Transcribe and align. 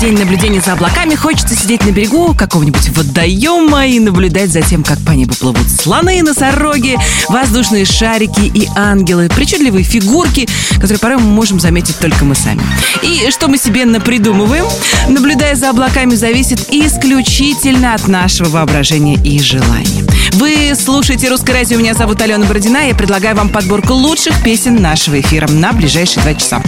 день 0.00 0.18
наблюдения 0.18 0.62
за 0.62 0.72
облаками 0.72 1.14
хочется 1.14 1.54
сидеть 1.54 1.84
на 1.84 1.90
берегу 1.90 2.34
какого-нибудь 2.34 2.88
водоема 2.96 3.86
и 3.86 3.98
наблюдать 3.98 4.50
за 4.50 4.62
тем, 4.62 4.82
как 4.82 4.98
по 5.00 5.10
небу 5.10 5.34
плывут 5.34 5.68
слоны, 5.68 6.22
носороги, 6.22 6.96
воздушные 7.28 7.84
шарики 7.84 8.40
и 8.40 8.66
ангелы, 8.76 9.28
причудливые 9.28 9.84
фигурки, 9.84 10.48
которые 10.76 10.98
порой 10.98 11.18
мы 11.18 11.24
можем 11.24 11.60
заметить 11.60 11.98
только 11.98 12.24
мы 12.24 12.34
сами. 12.34 12.62
И 13.02 13.30
что 13.30 13.48
мы 13.48 13.58
себе 13.58 13.84
напридумываем, 13.84 14.64
наблюдая 15.08 15.54
за 15.54 15.68
облаками, 15.68 16.14
зависит 16.14 16.72
исключительно 16.72 17.92
от 17.92 18.08
нашего 18.08 18.48
воображения 18.48 19.16
и 19.16 19.38
желания. 19.38 20.06
Вы 20.32 20.72
слушаете 20.74 21.28
«Русское 21.28 21.52
радио», 21.52 21.76
меня 21.76 21.92
зовут 21.92 22.22
Алена 22.22 22.46
Бородина, 22.46 22.86
я 22.86 22.94
предлагаю 22.94 23.36
вам 23.36 23.50
подборку 23.50 23.92
лучших 23.92 24.42
песен 24.42 24.80
нашего 24.80 25.20
эфира 25.20 25.48
на 25.48 25.72
ближайшие 25.72 26.22
два 26.22 26.34
часа. 26.34 26.62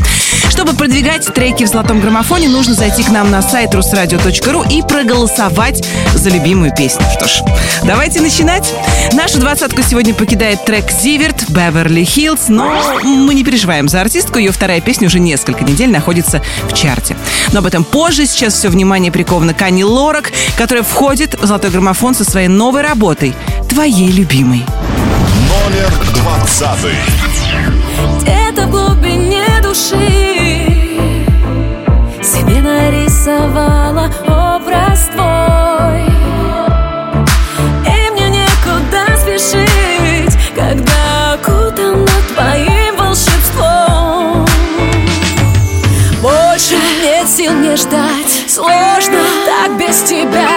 Чтобы 0.51 0.75
продвигать 0.75 1.25
треки 1.33 1.65
в 1.65 1.69
золотом 1.69 2.01
граммофоне, 2.01 2.49
нужно 2.49 2.75
зайти 2.75 3.03
к 3.03 3.09
нам 3.09 3.22
на 3.31 3.43
сайт 3.43 3.75
русрадио.ру 3.75 4.65
и 4.71 4.83
проголосовать 4.83 5.85
за 6.15 6.31
любимую 6.31 6.75
песню. 6.75 7.05
Что 7.17 7.29
ж, 7.29 7.43
давайте 7.85 8.21
начинать. 8.21 8.73
Нашу 9.13 9.39
двадцатку 9.39 9.83
сегодня 9.83 10.15
покидает 10.15 10.65
трек 10.65 10.91
«Зиверт» 10.91 11.49
«Беверли 11.51 12.05
Хиллз», 12.05 12.49
но 12.49 12.73
мы 13.05 13.35
не 13.35 13.45
переживаем 13.45 13.89
за 13.89 14.01
артистку, 14.01 14.39
ее 14.39 14.53
вторая 14.53 14.81
песня 14.81 15.09
уже 15.09 15.21
несколько 15.21 15.65
недель 15.65 15.91
находится 15.91 16.43
в 16.69 16.75
чарте. 16.75 17.17
Но 17.53 17.61
об 17.61 17.67
этом 17.67 17.85
позже, 17.85 18.27
сейчас 18.27 18.55
все 18.55 18.69
внимание 18.69 19.13
приковано 19.13 19.55
к 19.55 19.63
Ани 19.63 19.85
Лорак, 19.85 20.33
которая 20.57 20.85
входит 20.85 21.41
в 21.41 21.47
золотой 21.47 21.71
граммофон 21.71 22.15
со 22.15 22.25
своей 22.25 22.49
новой 22.49 22.83
работой 22.83 23.35
«Твоей 23.69 24.11
любимой». 24.11 24.65
Номер 25.49 25.93
двадцатый. 26.15 26.95
Где-то 28.21 28.67
в 28.67 28.71
глубине 28.71 29.45
души 29.63 30.32
нарисовала 32.83 34.11
образ 34.27 35.09
твой. 35.13 36.05
И 37.87 38.11
мне 38.11 38.29
некуда 38.29 39.17
спешить 39.21 40.37
Когда 40.55 41.35
окутана 41.35 42.07
твоим 42.35 42.97
волшебством. 42.97 44.47
Больше 46.21 46.77
нет 47.03 47.29
сил 47.29 47.53
не 47.53 47.77
ждать 47.77 48.45
Сложно 48.49 49.19
так 49.47 49.77
без 49.79 50.03
тебя 50.03 50.49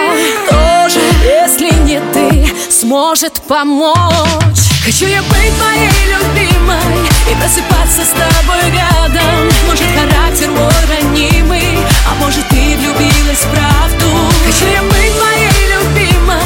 Сможет 2.85 3.41
помочь. 3.47 4.69
Хочу 4.85 5.07
я 5.07 5.23
быть 5.23 5.57
твоей 5.57 5.89
любимой 6.13 7.09
И 7.31 7.33
просыпаться 7.33 8.03
с 8.05 8.09
тобой 8.09 8.61
рядом. 8.69 9.49
Может 9.65 9.87
характер 9.97 10.51
мой 10.51 10.69
ранимый 10.87 11.79
А 12.07 12.13
может 12.19 12.47
ты 12.49 12.77
влюбилась 12.77 13.39
в 13.39 13.49
правду. 13.49 14.05
Хочу 14.45 14.67
я 14.71 14.83
быть 14.83 15.17
твоей 15.17 15.65
любимой 15.73 16.37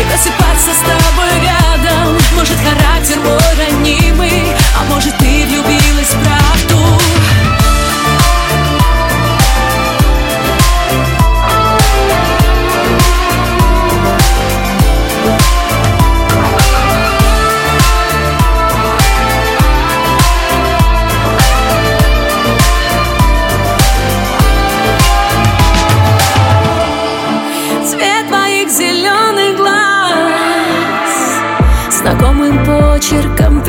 И 0.00 0.04
просыпаться 0.10 0.72
с 0.74 0.82
тобой 0.82 1.30
рядом. 1.46 2.18
Может 2.34 2.58
характер 2.58 3.20
мой 3.20 3.38
ранимый 3.56 4.48
А 4.76 4.92
может 4.92 5.16
ты 5.18 5.43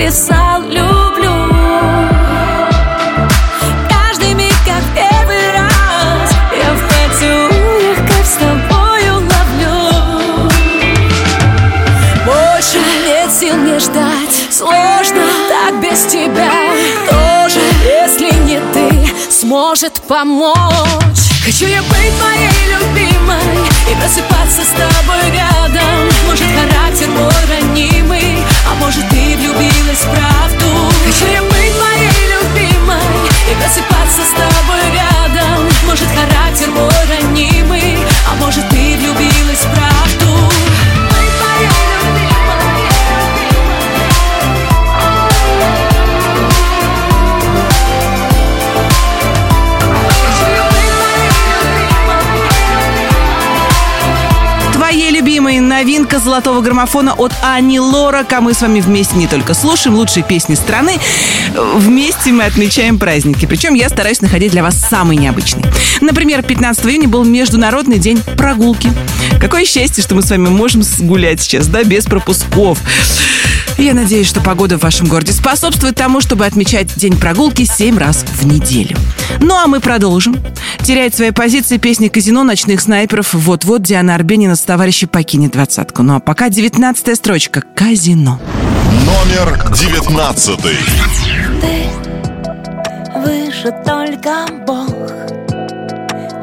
писал 0.06 0.62
«люблю» 0.62 1.34
Каждый 3.90 4.36
миг, 4.36 4.54
как 4.64 4.84
первый 4.94 5.52
раз 5.52 6.32
Я 6.56 6.74
в 6.74 6.82
поцелуях, 6.88 7.98
как 7.98 8.24
с 8.24 8.36
тобою 8.36 9.16
ловлю. 9.16 10.52
Больше 12.24 12.78
нет 13.04 13.32
сил 13.32 13.58
не 13.58 13.80
ждать 13.80 14.36
Сложно 14.52 15.24
так 15.50 15.82
без 15.82 16.06
тебя. 16.06 16.52
Тоже, 17.10 17.62
если 17.84 18.32
не 18.44 18.60
ты 18.74 19.32
Сможет 19.32 20.02
помочь 20.08 21.25
Хочу 21.46 21.68
я 21.68 21.80
быть 21.84 22.18
твоей 22.18 22.74
любимой 22.74 23.38
И 23.92 23.96
просыпаться 24.02 24.64
с 24.64 24.70
тобой 24.70 25.32
рядом. 25.32 26.10
Может 26.26 26.48
характер 26.48 27.08
мой 27.10 27.32
ранимый 27.48 28.44
А 28.68 28.74
может 28.80 29.08
ты 29.10 29.38
влюбилась 29.38 30.00
в 30.00 30.10
правду. 30.10 30.92
Хочу 31.06 31.32
я 31.32 31.44
быть 31.44 31.78
твоей 31.78 32.34
любимой 32.34 32.98
И 33.52 33.56
просыпаться 33.62 34.24
с 34.24 34.32
тобой 34.32 34.92
рядом. 34.92 35.70
Может 35.86 36.08
характер 36.08 36.72
мой 36.72 36.90
ранимый 37.08 37.96
А 38.28 38.36
может 38.44 38.68
ты 38.70 38.98
влюбилась 38.98 39.60
в 39.60 39.72
правду 39.72 39.95
Любимой 55.46 55.60
новинка 55.60 56.18
золотого 56.18 56.60
граммофона 56.62 57.14
от 57.14 57.32
Ани 57.44 57.80
Лорак. 57.80 58.34
А 58.34 58.42
мы 58.42 58.56
с 58.56 58.62
вами 58.64 58.82
вместе 58.82 59.16
не 59.16 59.28
только 59.28 59.54
слушаем 59.54 59.96
лучшие 59.96 60.24
песни 60.24 60.56
страны, 60.56 60.98
вместе 61.76 62.32
мы 62.32 62.46
отмечаем 62.46 62.98
праздники. 62.98 63.46
Причем 63.46 63.76
я 63.76 63.88
стараюсь 63.90 64.22
находить 64.22 64.54
для 64.54 64.64
вас 64.64 64.76
самые 64.76 65.20
необычные. 65.20 65.64
Например, 66.02 66.42
15 66.42 66.84
июня 66.88 67.08
был 67.08 67.24
Международный 67.24 68.00
день 68.00 68.24
прогулки. 68.38 68.92
Какое 69.40 69.66
счастье, 69.66 70.04
что 70.04 70.16
мы 70.16 70.24
с 70.24 70.32
вами 70.32 70.50
можем 70.50 70.82
гулять 71.02 71.40
сейчас, 71.42 71.68
да, 71.68 71.84
без 71.84 72.06
пропусков. 72.06 72.80
Я 73.78 73.94
надеюсь, 73.94 74.28
что 74.28 74.42
погода 74.42 74.80
в 74.80 74.82
вашем 74.82 75.06
городе 75.08 75.32
способствует 75.32 75.96
тому, 75.96 76.22
чтобы 76.22 76.48
отмечать 76.48 76.96
день 76.96 77.18
прогулки 77.18 77.66
7 77.66 78.00
раз 78.00 78.26
в 78.34 78.48
неделю. 78.48 78.98
Ну 79.42 79.54
а 79.54 79.68
мы 79.68 79.80
продолжим. 79.80 80.38
Теряет 80.86 81.16
свои 81.16 81.32
позиции 81.32 81.80
песня 81.80 82.12
«Казино 82.12 82.44
ночных 82.44 82.80
снайперов». 82.80 83.34
Вот-вот 83.34 83.82
Диана 83.82 84.14
Арбенина 84.14 84.56
с 84.56 84.62
товарищей 84.62 85.08
покинет 85.08 85.54
двадцатку. 85.54 86.04
Ну 86.04 86.18
а 86.18 86.20
пока 86.20 86.50
19 86.50 87.18
строчка 87.18 87.64
«Казино». 87.74 88.40
Номер 89.04 89.74
девятнадцатый. 89.74 90.78
Ты 91.60 91.88
выше 93.20 93.74
только 93.84 94.46
Бог, 94.68 94.94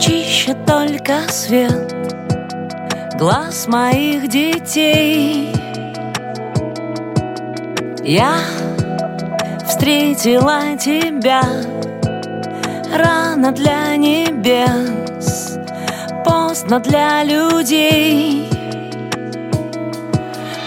чище 0.00 0.56
только 0.66 1.20
свет 1.30 1.94
глаз 3.20 3.68
моих 3.68 4.26
детей. 4.26 5.54
Я 8.02 8.40
встретила 9.68 10.76
тебя 10.76 11.44
рано 12.92 13.52
для 13.52 13.96
небес, 13.96 15.58
поздно 16.24 16.78
для 16.80 17.24
людей. 17.24 18.48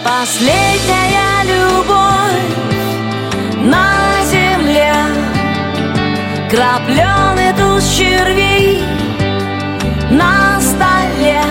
Последняя 0.03 1.43
любовь 1.45 2.05
на 3.63 4.23
земле 4.23 4.93
Крапленый 6.49 7.53
туз 7.57 7.83
червей 7.97 8.83
на 10.11 10.61
столе 10.61 11.41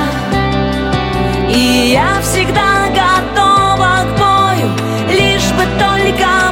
И 1.48 1.92
я 1.92 2.20
всегда 2.22 2.86
готова 2.94 4.04
к 4.04 4.18
бою 4.18 4.70
Лишь 5.10 5.50
бы 5.52 5.64
только 5.80 6.43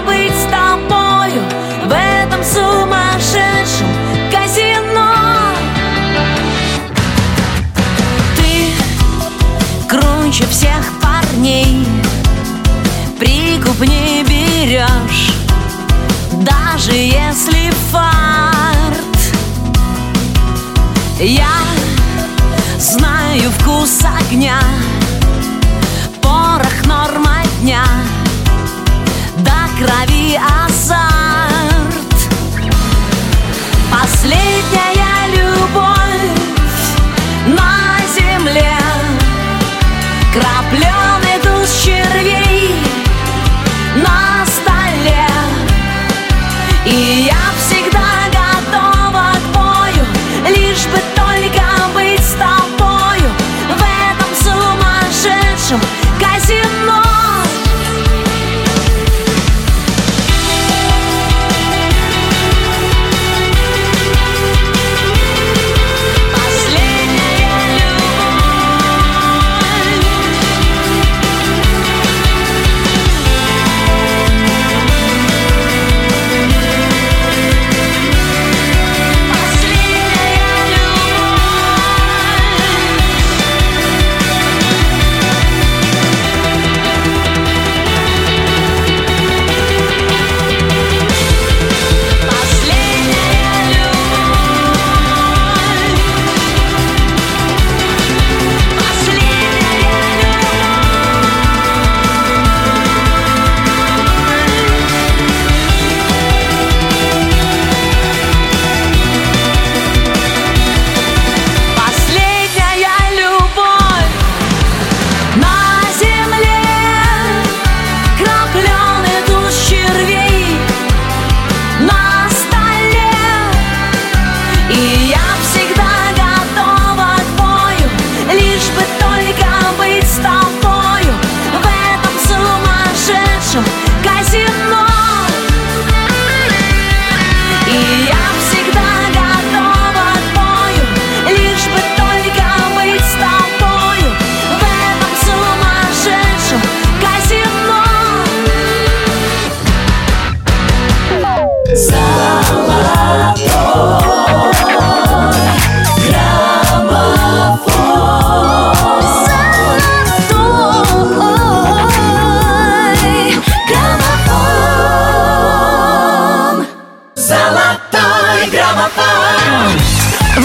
круче 10.32 10.46
всех 10.50 11.00
парней. 11.00 11.86
Прикуп 13.18 13.80
не 13.80 14.24
берешь 14.24 15.32
Даже 16.32 16.92
если 16.92 17.72
фарт. 17.90 19.34
Я 21.20 21.52
знаю 22.78 23.50
вкус 23.58 24.00
огня 24.04 24.58
Порох 26.20 26.84
норма 26.86 27.42
дня 27.60 27.84
До 29.38 29.68
крови 29.78 30.40
азарт. 30.66 31.12
Последняя 33.90 35.01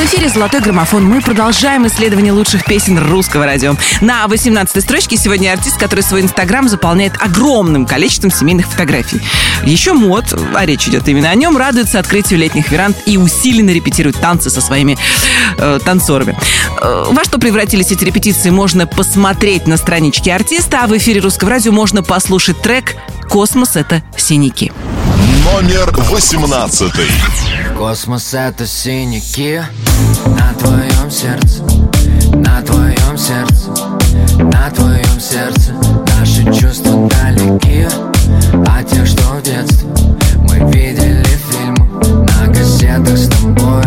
эфире 0.08 0.30
«Золотой 0.30 0.62
граммофон». 0.62 1.04
Мы 1.04 1.20
продолжаем 1.20 1.86
исследование 1.86 2.32
лучших 2.32 2.64
песен 2.64 2.98
русского 2.98 3.46
радио. 3.46 3.76
На 4.00 4.24
18-й 4.26 4.82
строчке 4.82 5.18
сегодня 5.18 5.52
артист, 5.52 5.78
который 5.78 6.00
свой 6.00 6.22
инстаграм 6.22 6.70
заполняет 6.70 7.14
огромным 7.20 7.86
количеством 7.86 8.32
семейных 8.32 8.68
фотографий. 8.68 9.20
Еще 9.66 9.92
мод, 9.92 10.24
а 10.56 10.66
речь 10.66 10.88
идет 10.88 11.10
именно 11.10 11.30
о 11.30 11.36
нем, 11.36 11.58
радуется 11.58 12.00
открытию 12.00 12.40
летних 12.40 12.72
веранд 12.72 12.96
и 13.06 13.18
усиленно 13.18 13.72
репетирует 13.72 14.16
танцы 14.18 14.50
со 14.50 14.62
своими 14.62 14.98
э, 15.58 15.80
танцорами. 15.84 16.38
Э, 16.82 17.08
во 17.10 17.26
что 17.26 17.38
превратились 17.38 17.92
эти 17.92 18.06
репетиции, 18.06 18.50
можно 18.50 18.88
посмотреть 18.88 19.68
на 19.68 19.76
страничке 19.76 20.34
артиста, 20.34 20.84
а 20.84 20.88
в 20.88 20.96
эфире 20.96 21.20
русского 21.20 21.50
радио 21.50 21.74
можно 21.74 22.02
послушать 22.02 22.62
трек 22.62 22.96
«Космос— 23.30 23.76
это 23.76 24.02
синяки». 24.16 24.72
Номер 25.44 25.92
18. 26.10 26.92
Космос 27.78 28.34
это 28.34 28.68
синяки 28.68 29.62
на 30.26 30.54
твоем 30.54 31.12
сердце, 31.12 31.64
на 32.34 32.62
твоем 32.62 33.18
сердце, 33.18 33.72
на 34.38 34.70
твоем 34.72 35.20
сердце. 35.20 35.74
Наши 36.18 36.44
чувства 36.54 37.10
далеки 37.10 37.88
от 38.68 38.90
тех, 38.90 39.06
что 39.08 39.24
в 39.34 39.42
детстве 39.42 39.88
мы 40.48 40.72
видели 40.72 41.26
фильмы 41.50 41.88
на 42.26 42.54
кассетах 42.54 43.18
с 43.18 43.28
тобой. 43.28 43.84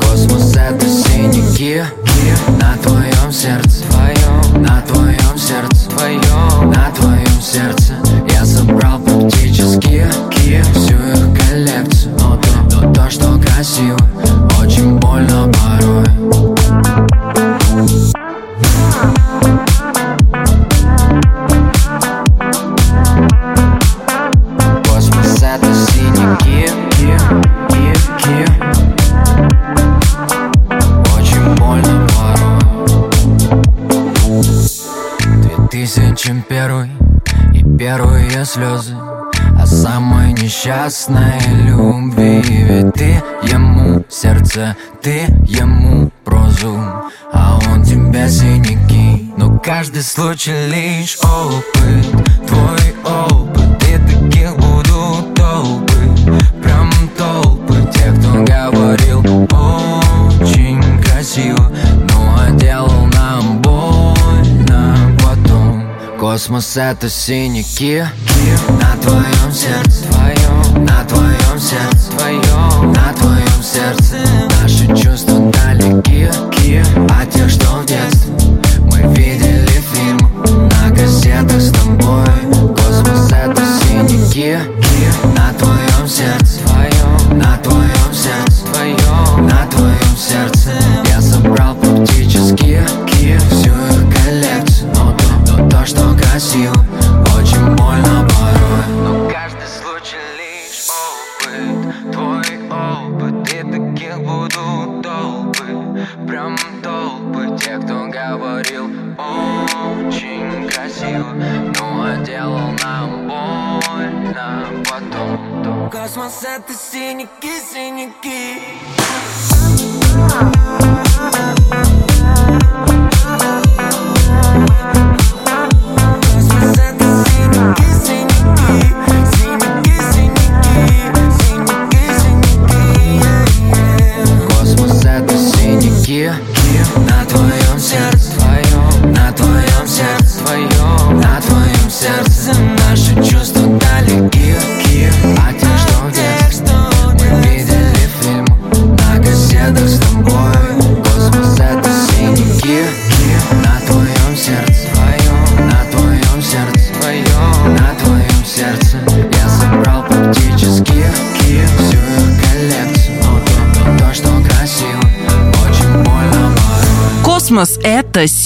Космос 0.00 0.56
это 0.56 0.86
синяки 0.86 1.82
на 2.60 2.76
твоем 2.82 3.32
сердце, 3.32 3.63
и 37.84 37.86
первые 37.86 38.44
слезы 38.44 38.96
О 39.58 39.66
самой 39.66 40.32
несчастной 40.32 41.38
любви. 41.66 42.42
Ведь 42.42 42.94
ты 42.94 43.22
ему 43.42 44.04
сердце, 44.08 44.76
ты 45.02 45.26
ему 45.46 46.10
прозу 46.24 46.78
А 47.32 47.58
он 47.70 47.82
тебе 47.82 48.28
синяки. 48.28 49.32
Но 49.36 49.58
каждый 49.58 50.02
случай 50.02 50.66
лишь 50.68 51.18
опыт 51.22 52.46
Твой 52.46 52.94
опыт 53.04 53.43
Космос 66.34 66.76
это 66.76 67.08
синяки. 67.08 68.02
На 68.68 68.96
твоем 69.00 69.52
сердце. 69.52 70.02
Твоем 70.10 70.84
На 70.84 71.04
твоем 71.04 71.60
сердце. 71.60 72.10
Твоем 72.10 72.92
На 72.92 73.12
твоем 73.12 73.62
сердце. 73.62 74.16
Наши 74.60 74.88
чувства 75.00 75.52
далеки. 75.52 76.24
От 77.08 77.30
тех, 77.30 77.48
что 77.48 77.66
в 77.76 77.86
детстве. 77.86 78.32
Мы 78.80 79.14
видели 79.14 79.80
фильм 79.92 80.68
На 80.70 80.90
кассетах 80.90 81.60
с 81.60 81.70
тобой. 81.70 82.26
Космос 82.78 83.30
это 83.30 83.62
синяки. 83.84 84.58
На 85.36 85.52
твоем 85.52 86.08
сердце. 86.08 86.58
Твоем 86.66 87.38
На 87.38 87.56
твоем 87.58 87.83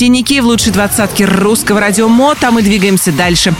Синяки 0.08 0.40
в 0.40 0.46
лучшей 0.46 0.72
двадцатке 0.72 1.26
русского 1.26 1.80
радио 1.80 2.08
МОД, 2.08 2.44
а 2.44 2.50
мы 2.50 2.62
двигаемся 2.62 3.12
дальше. 3.12 3.54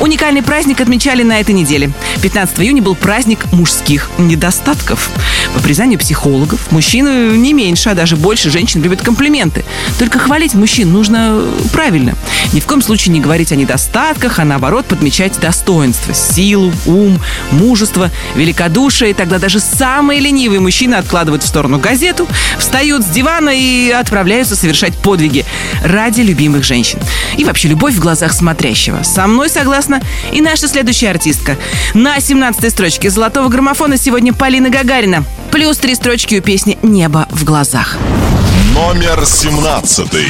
Уникальный 0.00 0.42
праздник 0.42 0.80
отмечали 0.80 1.22
на 1.22 1.40
этой 1.40 1.54
неделе. 1.54 1.90
15 2.22 2.58
июня 2.60 2.82
был 2.82 2.94
праздник 2.94 3.50
мужских 3.52 4.10
недостатков. 4.18 5.10
По 5.54 5.60
признанию 5.60 5.98
психологов, 5.98 6.70
мужчины 6.70 7.36
не 7.36 7.52
меньше, 7.52 7.90
а 7.90 7.94
даже 7.94 8.16
больше 8.16 8.50
женщин 8.50 8.82
любят 8.82 9.02
комплименты. 9.02 9.64
Только 9.98 10.18
хвалить 10.18 10.54
мужчин 10.54 10.92
нужно 10.92 11.42
правильно. 11.72 12.14
Ни 12.52 12.60
в 12.60 12.66
коем 12.66 12.82
случае 12.82 13.12
не 13.12 13.20
говорить 13.20 13.52
о 13.52 13.56
недостатках, 13.56 14.38
а 14.38 14.44
наоборот 14.44 14.86
подмечать 14.86 15.38
достоинства, 15.40 16.14
силу, 16.14 16.72
ум, 16.86 17.20
мужество, 17.50 18.10
великодушие. 18.34 19.10
И 19.10 19.14
тогда 19.14 19.38
даже 19.38 19.60
самые 19.60 20.20
ленивые 20.20 20.60
мужчины 20.60 20.94
откладывают 20.96 21.42
в 21.42 21.46
сторону 21.46 21.78
газету, 21.78 22.26
встают 22.58 23.02
с 23.02 23.06
дивана 23.06 23.50
и 23.50 23.90
отправляются 23.90 24.56
совершать 24.56 24.96
подвиги 24.96 25.44
ради 25.84 26.20
любимых 26.20 26.64
женщин. 26.64 26.98
И 27.36 27.44
вообще 27.44 27.68
любовь 27.68 27.94
в 27.94 28.00
глазах 28.00 28.32
смотрящего. 28.32 29.02
Со 29.02 29.26
мной 29.26 29.48
согласна 29.82 30.00
и 30.32 30.40
наша 30.40 30.68
следующая 30.68 31.10
артистка. 31.10 31.56
На 31.94 32.18
17-й 32.18 32.70
строчке 32.70 33.10
золотого 33.10 33.48
граммофона 33.48 33.96
сегодня 33.96 34.32
Полина 34.32 34.70
Гагарина. 34.70 35.24
Плюс 35.50 35.78
три 35.78 35.94
строчки 35.94 36.36
у 36.36 36.42
песни 36.42 36.78
«Небо 36.82 37.26
в 37.30 37.44
глазах». 37.44 37.96
Номер 38.74 39.24
семнадцатый. 39.26 40.26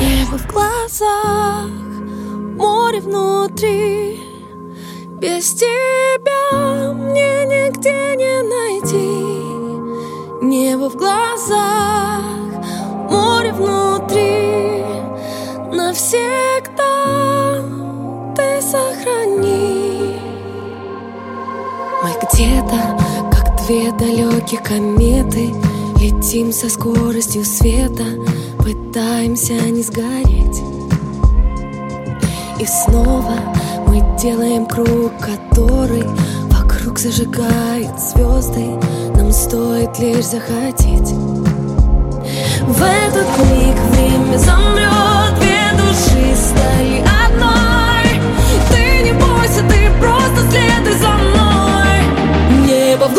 Небо 0.00 0.38
в 0.38 0.46
глазах, 0.46 1.66
море 2.56 3.00
внутри 3.00 4.20
Без 5.20 5.54
тебя 5.54 6.92
мне 6.92 7.44
нигде 7.46 8.14
не 8.16 8.42
найти 8.54 9.08
Небо 10.46 10.88
в 10.88 10.96
глазах, 10.96 12.22
море 13.10 13.52
внутри 13.52 14.84
Навсегда 15.72 17.77
сохрани. 18.60 20.16
Мы 22.02 22.10
где-то, 22.22 22.98
как 23.32 23.66
две 23.66 23.90
далекие 23.92 24.60
кометы 24.60 25.52
Летим 26.00 26.52
со 26.52 26.68
скоростью 26.68 27.44
света 27.44 28.04
Пытаемся 28.58 29.54
не 29.54 29.82
сгореть. 29.82 30.62
И 32.60 32.66
снова 32.66 33.34
мы 33.86 34.02
делаем 34.20 34.66
круг, 34.66 35.12
который 35.20 36.04
Вокруг 36.50 36.98
зажигает 36.98 37.98
звезды. 37.98 38.64
Нам 39.14 39.32
стоит 39.32 39.98
лишь 39.98 40.26
захотеть. 40.26 41.12
В 42.68 42.82
этот 42.82 43.28
миг 43.50 43.76
время 43.90 44.38
замрет 44.38 45.38
Две 45.40 45.72
души 45.76 46.36
стали 46.36 47.07
мной 52.98 53.08
Небо 53.08 53.08
в 53.10 53.14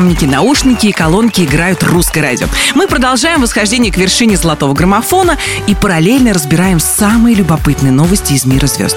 приемники, 0.00 0.24
наушники 0.24 0.86
и 0.86 0.92
колонки 0.92 1.42
играют 1.42 1.82
русское 1.82 2.22
радио. 2.22 2.46
Мы 2.74 2.86
продолжаем 2.86 3.42
восхождение 3.42 3.92
к 3.92 3.98
вершине 3.98 4.38
золотого 4.38 4.72
граммофона 4.72 5.36
и 5.66 5.74
параллельно 5.74 6.32
разбираем 6.32 6.80
самые 6.80 7.36
любопытные 7.36 7.92
новости 7.92 8.32
из 8.32 8.46
мира 8.46 8.66
звезд. 8.66 8.96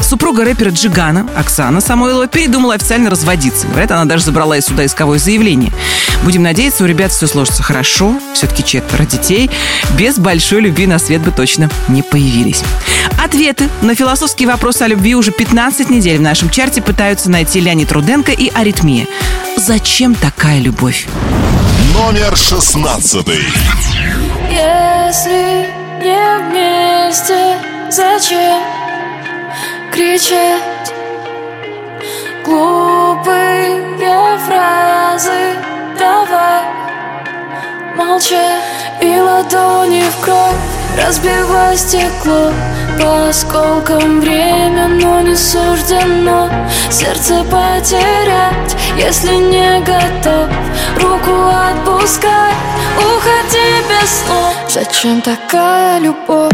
Супруга 0.00 0.44
рэпера 0.44 0.70
Джигана, 0.70 1.26
Оксана 1.36 1.80
Самойлова, 1.80 2.28
передумала 2.28 2.74
официально 2.74 3.10
разводиться. 3.10 3.66
Говорят, 3.66 3.90
она 3.90 4.04
даже 4.04 4.24
забрала 4.24 4.56
из 4.56 4.66
суда 4.66 4.86
исковое 4.86 5.18
заявление. 5.18 5.72
Будем 6.22 6.44
надеяться, 6.44 6.84
у 6.84 6.86
ребят 6.86 7.10
все 7.10 7.26
сложится 7.26 7.64
хорошо. 7.64 8.14
Все-таки 8.34 8.64
четверо 8.64 9.04
детей. 9.04 9.50
Без 9.98 10.18
большой 10.18 10.60
любви 10.60 10.86
на 10.86 11.00
свет 11.00 11.22
бы 11.22 11.32
точно 11.32 11.68
не 11.88 12.02
появились. 12.02 12.62
Ответы 13.22 13.68
на 13.82 13.94
философские 13.94 14.48
вопросы 14.48 14.82
о 14.82 14.88
любви 14.88 15.14
уже 15.16 15.32
15 15.32 15.90
недель 15.90 16.18
в 16.18 16.22
нашем 16.22 16.50
чарте 16.50 16.80
пытаются 16.80 17.30
найти 17.30 17.60
Леонид 17.60 17.90
Руденко 17.90 18.32
и 18.32 18.50
Аритмия. 18.54 19.06
Зачем 19.56 20.14
такая 20.44 20.60
любовь? 20.60 21.06
Номер 21.94 22.36
шестнадцатый. 22.36 23.40
Если 24.50 25.66
не 26.02 26.38
вместе 26.38 27.56
Зачем 27.90 28.60
кричать 29.90 30.92
Глупые 32.44 33.80
фразы 34.46 35.56
Давай 35.98 36.62
молчать 37.96 38.62
И 39.00 39.18
ладони 39.18 40.02
в 40.02 40.24
кровь 40.24 40.83
Разбивай 40.96 41.76
стекло 41.76 42.52
по 43.00 43.28
осколкам 43.28 44.20
время, 44.20 44.88
но 44.88 45.20
не 45.20 45.36
суждено. 45.36 46.48
Сердце 46.90 47.44
потерять, 47.44 48.76
если 48.96 49.34
не 49.34 49.80
готов. 49.80 50.48
Руку 51.00 51.48
отпускай, 51.48 52.52
уходи 52.96 53.82
без 53.88 54.10
слов 54.24 54.54
Зачем 54.68 55.20
такая 55.20 55.98
любовь? 55.98 56.50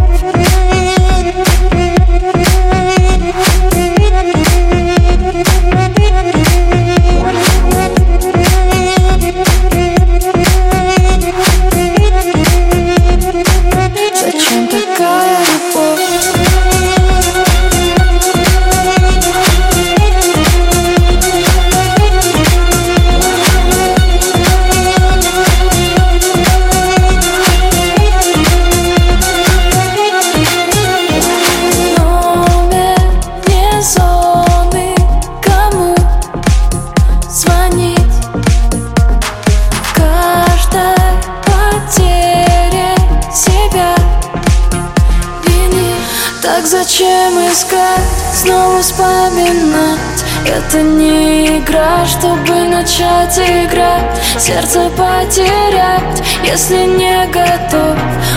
Вспоминать. 48.81 50.25
Это 50.47 50.83
не 50.83 51.59
игра, 51.59 52.07
чтобы 52.07 52.65
начать 52.69 53.39
играть. 53.39 54.19
Сердце 54.39 54.91
потерять, 54.91 56.23
если 56.45 56.87
не 56.87 57.27
готов. 57.27 57.97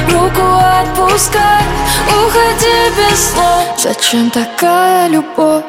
Руку 0.10 0.48
отпускать, 0.82 1.66
уходи 2.08 2.92
без 2.98 3.32
слов 3.32 3.64
Зачем 3.78 4.30
такая 4.30 5.08
любовь? 5.08 5.64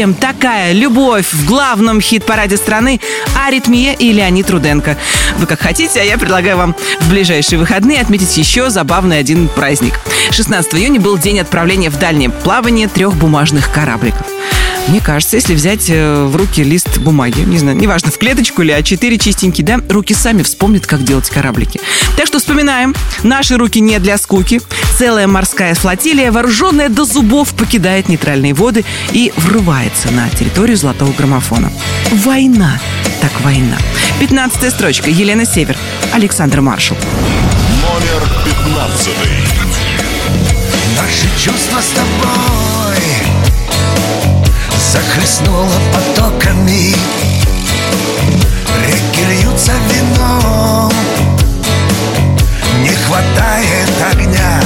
Зачем 0.00 0.14
такая 0.14 0.72
любовь 0.72 1.30
в 1.30 1.44
главном 1.44 2.00
хит-параде 2.00 2.56
страны 2.56 3.00
«Аритмия» 3.36 3.92
и 3.92 4.12
Леонид 4.12 4.48
Руденко? 4.48 4.96
Вы 5.36 5.44
как 5.44 5.60
хотите, 5.60 6.00
а 6.00 6.04
я 6.04 6.16
предлагаю 6.16 6.56
вам 6.56 6.74
в 7.00 7.10
ближайшие 7.10 7.58
выходные 7.58 8.00
отметить 8.00 8.34
еще 8.38 8.70
забавный 8.70 9.18
один 9.18 9.46
праздник. 9.48 10.00
16 10.30 10.74
июня 10.76 11.02
был 11.02 11.18
день 11.18 11.38
отправления 11.38 11.90
в 11.90 11.98
дальнее 11.98 12.30
плавание 12.30 12.88
трех 12.88 13.14
бумажных 13.14 13.70
корабликов. 13.70 14.26
Мне 14.88 15.00
кажется, 15.00 15.36
если 15.36 15.54
взять 15.54 15.90
э, 15.90 16.24
в 16.24 16.34
руки 16.34 16.64
лист 16.64 16.98
бумаги, 16.98 17.40
не 17.40 17.58
знаю, 17.58 17.76
неважно, 17.76 18.10
в 18.10 18.18
клеточку 18.18 18.62
или 18.62 18.74
А4 18.76 19.18
чистенький, 19.18 19.62
да, 19.62 19.80
руки 19.88 20.14
сами 20.14 20.42
вспомнят, 20.42 20.86
как 20.86 21.04
делать 21.04 21.28
кораблики. 21.28 21.78
Так 22.16 22.26
что 22.26 22.38
вспоминаем. 22.38 22.94
Наши 23.22 23.56
руки 23.56 23.80
не 23.80 23.98
для 23.98 24.16
скуки. 24.18 24.60
Целая 25.00 25.26
морская 25.26 25.74
флотилия, 25.74 26.30
вооруженная 26.30 26.90
до 26.90 27.06
зубов, 27.06 27.54
покидает 27.54 28.10
нейтральные 28.10 28.52
воды 28.52 28.84
и 29.12 29.32
врывается 29.38 30.10
на 30.10 30.28
территорию 30.28 30.76
золотого 30.76 31.10
граммофона. 31.12 31.72
Война. 32.10 32.78
Так 33.22 33.32
война. 33.40 33.78
Пятнадцатая 34.20 34.70
строчка. 34.70 35.08
Елена 35.08 35.46
Север. 35.46 35.74
Александр 36.12 36.60
Маршал. 36.60 36.98
Номер 37.80 38.28
пятнадцатый. 38.44 39.38
Наши 40.98 41.42
чувства 41.42 41.80
с 41.80 41.88
тобой 41.94 43.00
захлестнула 44.92 45.80
потоками 45.94 46.94
Реки 48.86 49.24
льются 49.30 49.72
вином 49.88 50.92
Не 52.82 52.90
хватает 52.90 53.88
огня 54.12 54.60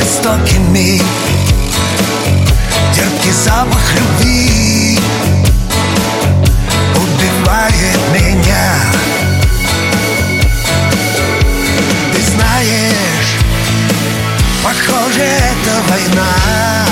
жестокими 0.00 1.00
Терпкий 2.94 3.32
запах 3.32 3.94
любви. 3.94 4.98
Убивает 6.96 8.00
меня 8.14 8.74
знаешь, 12.20 13.32
похоже, 14.62 15.22
это 15.22 15.82
война 15.88 16.86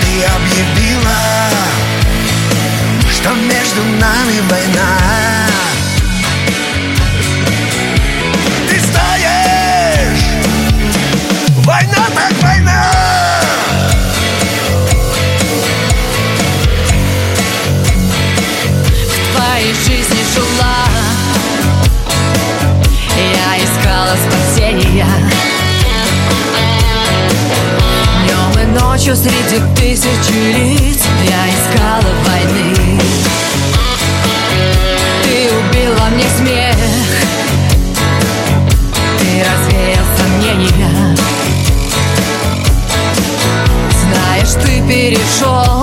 Ты 0.00 0.24
объявила, 0.24 1.50
что 3.10 3.30
между 3.34 3.84
нами 4.00 4.40
война 4.48 5.27
еще 29.08 29.16
среди 29.16 29.58
тысячи 29.74 30.32
лиц 30.32 31.02
Я 31.24 31.48
искала 31.48 32.12
войны. 32.26 33.00
Ты 35.22 35.48
убила 35.50 36.08
мне 36.10 36.26
смех. 36.36 36.76
Ты 39.18 39.44
развеял 39.44 40.04
сомнения 40.18 41.16
Знаешь, 44.02 44.52
ты 44.62 44.86
перешел 44.86 45.77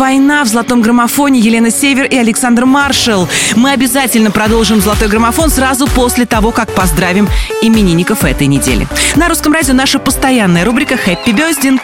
Война, 0.00 0.44
в 0.44 0.46
золотом 0.46 0.80
граммофоне 0.80 1.40
Елена 1.40 1.70
Север 1.70 2.06
и 2.06 2.16
Александр 2.16 2.64
Маршал. 2.64 3.28
Мы 3.54 3.72
обязательно 3.72 4.30
продолжим 4.30 4.80
золотой 4.80 5.08
граммофон 5.08 5.50
сразу 5.50 5.86
после 5.86 6.24
того, 6.24 6.52
как 6.52 6.74
поздравим 6.74 7.28
именинников 7.60 8.24
этой 8.24 8.46
недели. 8.46 8.88
На 9.14 9.28
русском 9.28 9.52
радио 9.52 9.74
наша 9.74 9.98
постоянная 9.98 10.64
рубрика 10.64 10.96
«Хэппи 10.96 11.32
Бездинг». 11.32 11.82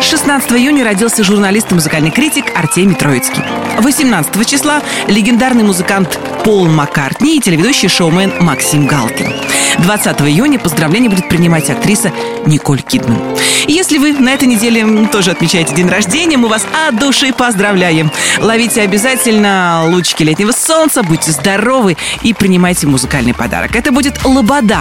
16 0.00 0.50
июня 0.50 0.82
родился 0.82 1.22
журналист 1.22 1.70
и 1.70 1.76
музыкальный 1.76 2.10
критик 2.10 2.46
Артемий 2.56 2.96
Троицкий. 2.96 3.44
18 3.78 4.44
числа 4.48 4.82
легендарный 5.06 5.62
музыкант 5.62 6.18
Пол 6.44 6.66
Маккартни 6.66 7.38
и 7.38 7.40
телеведущий 7.40 7.88
шоумен 7.88 8.30
Максим 8.40 8.86
Галкин. 8.86 9.32
20 9.78 10.20
июня 10.20 10.58
поздравления 10.58 11.08
будет 11.08 11.30
принимать 11.30 11.70
актриса 11.70 12.12
Николь 12.44 12.82
Кидман. 12.82 13.18
Если 13.66 13.96
вы 13.96 14.12
на 14.12 14.28
этой 14.28 14.46
неделе 14.46 15.06
тоже 15.06 15.30
отмечаете 15.30 15.74
день 15.74 15.88
рождения, 15.88 16.36
мы 16.36 16.48
вас 16.48 16.66
от 16.86 16.98
души 16.98 17.32
поздравляем. 17.32 18.12
Ловите 18.40 18.82
обязательно 18.82 19.84
лучики 19.86 20.22
летнего 20.22 20.52
солнца, 20.52 21.02
будьте 21.02 21.32
здоровы 21.32 21.96
и 22.22 22.34
принимайте 22.34 22.86
музыкальный 22.86 23.32
подарок. 23.32 23.74
Это 23.74 23.90
будет 23.90 24.22
«Лобода». 24.24 24.80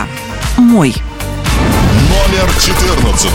Мой. 0.57 0.93
Номер 2.09 2.49
14. 2.61 3.31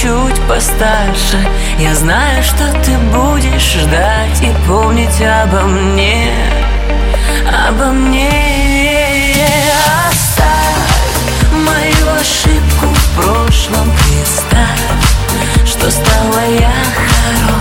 Чуть 0.00 0.40
постарше. 0.48 1.38
Я 1.78 1.94
знаю, 1.94 2.42
что 2.42 2.72
ты 2.84 2.96
будешь 3.12 3.74
ждать 3.74 4.40
И 4.42 4.50
помнить 4.66 5.20
обо 5.20 5.62
мне 5.62 6.32
Обо 7.68 7.86
мне. 7.86 8.30
Оставь 10.08 11.52
мою 11.52 12.14
ошибку 12.18 12.86
в 12.86 13.16
прошлом 13.16 13.90
Представь, 13.96 15.66
что 15.66 15.90
стала 15.90 16.44
я 16.58 16.72
хорошей 16.96 17.59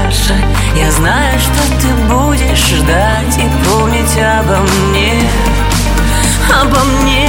постарше 0.00 0.34
Я 0.76 0.90
знаю, 0.92 1.38
что 1.38 1.62
ты 1.80 1.88
будешь 2.12 2.66
ждать 2.66 3.36
и 3.38 3.68
помнить 3.68 4.16
обо 4.18 4.58
мне. 4.58 5.28
Обо 6.50 6.78
мне. 7.02 7.28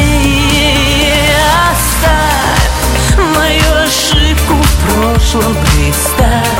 Оставь 1.72 3.18
мою 3.18 3.84
ошибку 3.84 4.54
в 4.54 4.74
прошлом 4.86 5.56
Представь, 5.56 6.51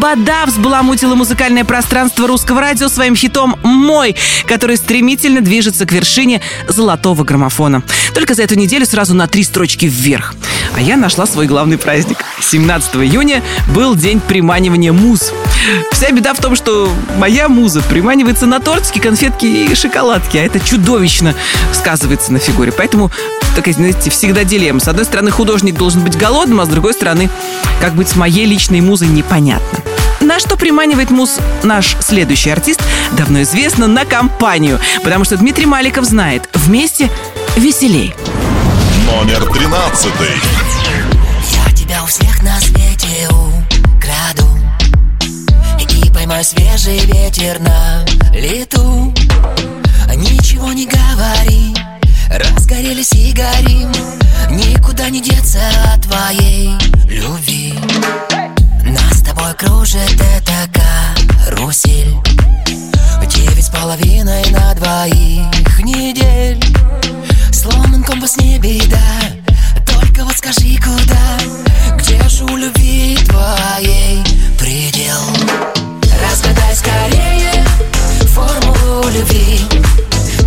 Лобода 0.00 0.46
взбаламутила 0.46 1.14
музыкальное 1.14 1.62
пространство 1.64 2.26
русского 2.26 2.62
радио 2.62 2.88
своим 2.88 3.14
хитом 3.14 3.56
«Мой», 3.62 4.16
который 4.46 4.78
стремительно 4.78 5.42
движется 5.42 5.84
к 5.84 5.92
вершине 5.92 6.40
золотого 6.68 7.22
граммофона. 7.22 7.82
Только 8.14 8.32
за 8.34 8.44
эту 8.44 8.54
неделю 8.54 8.86
сразу 8.86 9.14
на 9.14 9.26
три 9.26 9.44
строчки 9.44 9.84
вверх. 9.84 10.34
А 10.74 10.80
я 10.80 10.96
нашла 10.96 11.26
свой 11.26 11.46
главный 11.46 11.76
праздник. 11.76 12.16
17 12.40 12.96
июня 12.96 13.42
был 13.74 13.94
день 13.94 14.20
приманивания 14.20 14.92
муз. 14.92 15.34
Вся 15.92 16.10
беда 16.10 16.34
в 16.34 16.40
том, 16.40 16.56
что 16.56 16.90
моя 17.16 17.48
муза 17.48 17.82
приманивается 17.82 18.46
на 18.46 18.60
тортики, 18.60 18.98
конфетки 18.98 19.46
и 19.46 19.74
шоколадки, 19.74 20.36
а 20.36 20.44
это 20.44 20.60
чудовищно 20.60 21.34
сказывается 21.72 22.32
на 22.32 22.38
фигуре. 22.38 22.72
Поэтому 22.72 23.10
такая, 23.54 23.74
знаете, 23.74 24.10
всегда 24.10 24.44
дилемма. 24.44 24.80
С 24.80 24.88
одной 24.88 25.04
стороны, 25.04 25.30
художник 25.30 25.76
должен 25.76 26.02
быть 26.02 26.16
голодным, 26.16 26.60
а 26.60 26.66
с 26.66 26.68
другой 26.68 26.94
стороны, 26.94 27.30
как 27.80 27.94
быть 27.94 28.08
с 28.08 28.16
моей 28.16 28.46
личной 28.46 28.80
музой 28.80 29.08
непонятно. 29.08 29.80
На 30.20 30.38
что 30.38 30.56
приманивает 30.56 31.10
муз 31.10 31.38
наш 31.62 31.96
следующий 32.00 32.50
артист, 32.50 32.82
давно 33.12 33.42
известно, 33.42 33.86
на 33.86 34.04
компанию. 34.04 34.78
Потому 35.02 35.24
что 35.24 35.36
Дмитрий 35.36 35.66
Маликов 35.66 36.04
знает, 36.04 36.48
вместе 36.54 37.10
веселей. 37.56 38.14
Номер 39.06 39.44
тринадцатый. 39.50 40.36
Я 41.66 41.72
тебя 41.74 42.02
у 42.02 42.06
всех 42.06 42.39
Поймаю 46.30 46.44
свежий 46.44 47.00
ветер 47.06 47.58
на 47.58 48.04
лету. 48.32 49.12
Ничего 50.14 50.72
не 50.72 50.86
говори, 50.86 51.74
разгорелись 52.30 53.12
и 53.14 53.32
горим. 53.32 53.90
Никуда 54.48 55.10
не 55.10 55.20
деться 55.20 55.58
от 55.92 56.02
твоей 56.02 56.70
любви. 57.08 57.74
Нас 58.84 59.18
с 59.18 59.22
тобой 59.22 59.54
кружит 59.54 60.22
эта 60.36 60.70
карусель. 61.48 62.14
Девять 63.26 63.66
с 63.66 63.70
половиной 63.70 64.48
на 64.52 64.72
двоих 64.74 65.80
недель. 65.80 66.62
Сломан 67.52 68.04
компас 68.04 68.36
не 68.36 68.58
беда 68.58 68.98
Только 69.84 70.24
вот 70.24 70.36
скажи 70.36 70.76
куда? 70.76 71.96
Где 71.96 72.28
же 72.28 72.44
у 72.44 72.56
любви 72.56 73.18
твоей 73.26 74.22
предел 74.56 75.79
Разгадай 76.70 76.76
скорее 76.76 77.64
формулу 78.28 79.08
любви. 79.08 79.60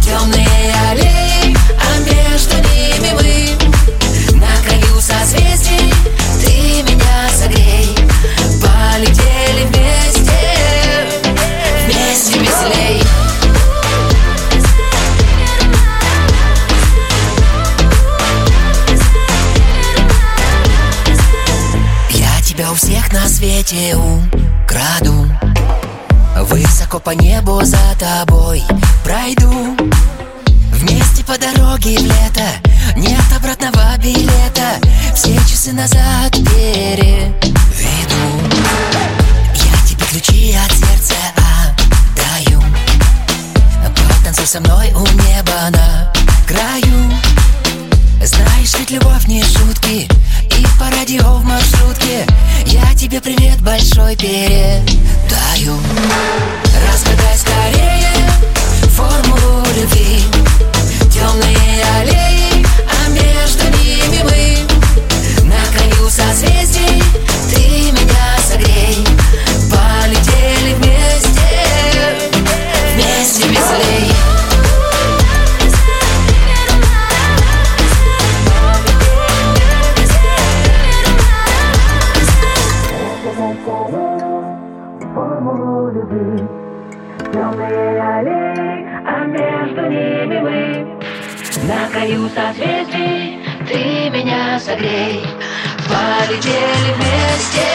Темные 0.01 0.73
аллеи, 0.89 1.55
а 1.77 1.99
между 1.99 2.55
ними 2.69 3.11
мы. 3.13 4.39
На 4.39 4.47
краю 4.63 5.01
созвездий 5.01 5.93
ты 6.39 6.83
меня 6.89 7.29
согрей. 7.29 7.93
Полетели 8.61 9.65
вместе, 9.65 10.39
вместе 11.85 12.39
веселей. 12.39 13.03
Я 22.11 22.41
тебя 22.41 22.71
у 22.71 22.75
всех 22.75 23.11
на 23.11 23.27
свете 23.27 23.97
украду 23.97 25.22
по 27.03 27.09
небу 27.09 27.59
за 27.63 27.77
тобой 27.99 28.63
пройду. 29.03 29.75
Вместе 30.71 31.23
по 31.25 31.37
дороге 31.37 31.97
в 31.97 32.03
лето 32.03 32.47
Нет 32.95 33.23
обратного 33.35 33.97
билета. 33.97 34.79
Все 35.13 35.35
часы 35.39 35.73
назад 35.73 36.31
переведу. 36.31 37.33
Я 39.53 39.87
тебе 39.87 40.05
ключи 40.11 40.55
от 40.55 40.71
сердца 40.71 41.15
отдаю. 41.35 42.61
Потанцуй 43.95 44.47
со 44.47 44.59
мной 44.61 44.91
у 44.93 45.05
неба 45.23 45.69
на 45.71 46.13
краю 46.47 47.11
знаешь, 48.25 48.73
ведь 48.79 48.91
любовь 48.91 49.27
не 49.27 49.43
шутки 49.43 50.07
И 50.57 50.65
по 50.79 50.89
радио 50.91 51.35
в 51.35 51.43
маршрутке. 51.43 52.25
Я 52.65 52.93
тебе 52.95 53.19
привет 53.19 53.61
большой 53.61 54.15
передаю. 54.15 55.77
Разгадай 56.87 57.37
скорее 57.37 58.31
формулу 58.89 59.65
любви. 59.75 60.23
Темные 61.11 61.83
аллеи, 61.99 62.65
а 62.87 63.09
между 63.09 63.65
ними 63.79 64.23
мы. 64.23 65.45
На 65.45 65.65
краю 65.75 66.09
созвездий 66.09 67.03
ты 67.49 67.91
меня 67.91 68.37
согрей. 68.47 69.05
Полетели 69.69 70.73
вместе, 70.75 71.51
вместе 72.95 73.47
веселей 73.49 74.12
Краю 91.93 92.27
созвездий 92.27 93.37
ты 93.67 94.09
меня 94.09 94.59
согрей. 94.59 95.23
Полетели 95.87 96.91
вместе, 96.95 97.67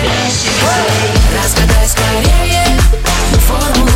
вместе 0.00 0.48
веселей 0.48 1.20
Разгадай 1.36 1.86
скорее. 1.86 2.80
Формулу 3.46 3.89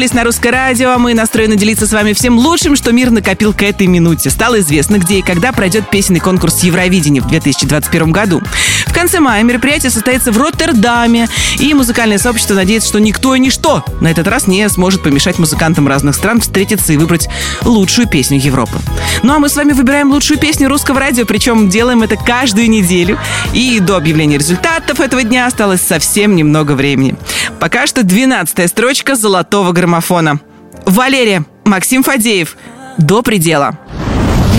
настроились 0.00 0.14
на 0.14 0.24
русское 0.24 0.50
радио, 0.50 0.92
а 0.92 0.98
мы 0.98 1.12
настроены 1.12 1.56
делиться 1.56 1.86
с 1.86 1.92
вами 1.92 2.14
всем 2.14 2.38
лучшим, 2.38 2.74
что 2.74 2.90
мир 2.90 3.10
накопил 3.10 3.52
к 3.52 3.62
этой 3.62 3.86
минуте. 3.86 4.30
Стало 4.30 4.60
известно, 4.60 4.96
где 4.96 5.18
и 5.18 5.22
когда 5.22 5.52
пройдет 5.52 5.90
песенный 5.90 6.20
конкурс 6.20 6.62
Евровидения 6.62 7.20
в 7.20 7.26
2021 7.26 8.10
году. 8.10 8.40
В 8.86 8.94
конце 8.94 9.20
мая 9.20 9.42
мероприятие 9.42 9.90
состоится 9.90 10.32
в 10.32 10.38
Роттердаме, 10.38 11.28
и 11.58 11.74
музыкальное 11.74 12.16
сообщество 12.16 12.54
надеется, 12.54 12.88
что 12.88 12.98
никто 12.98 13.34
и 13.34 13.38
ничто 13.38 13.84
на 14.00 14.08
этот 14.08 14.26
раз 14.26 14.46
не 14.46 14.66
сможет 14.70 15.02
помешать 15.02 15.38
музыкантам 15.38 15.86
разных 15.86 16.14
стран 16.14 16.40
встретиться 16.40 16.94
и 16.94 16.96
выбрать 16.96 17.28
лучшую 17.62 18.08
песню 18.08 18.38
Европы. 18.38 18.78
Ну 19.22 19.34
а 19.34 19.38
мы 19.38 19.50
с 19.50 19.56
вами 19.56 19.72
выбираем 19.72 20.10
лучшую 20.10 20.38
песню 20.38 20.68
русского 20.68 20.98
радио, 20.98 21.26
причем 21.26 21.68
делаем 21.68 22.02
это 22.02 22.16
каждую 22.16 22.70
неделю. 22.70 23.18
И 23.52 23.78
до 23.80 23.96
объявления 23.96 24.38
результатов 24.38 25.00
этого 25.00 25.22
дня 25.24 25.46
осталось 25.46 25.82
совсем 25.82 26.36
немного 26.36 26.72
времени. 26.72 27.16
Пока 27.60 27.86
что 27.86 28.02
12 28.02 28.70
строчка 28.70 29.14
золотого 29.14 29.72
граммофона. 29.72 30.40
Валерия, 30.86 31.44
Максим 31.64 32.02
Фадеев. 32.02 32.56
До 32.96 33.22
предела. 33.22 33.78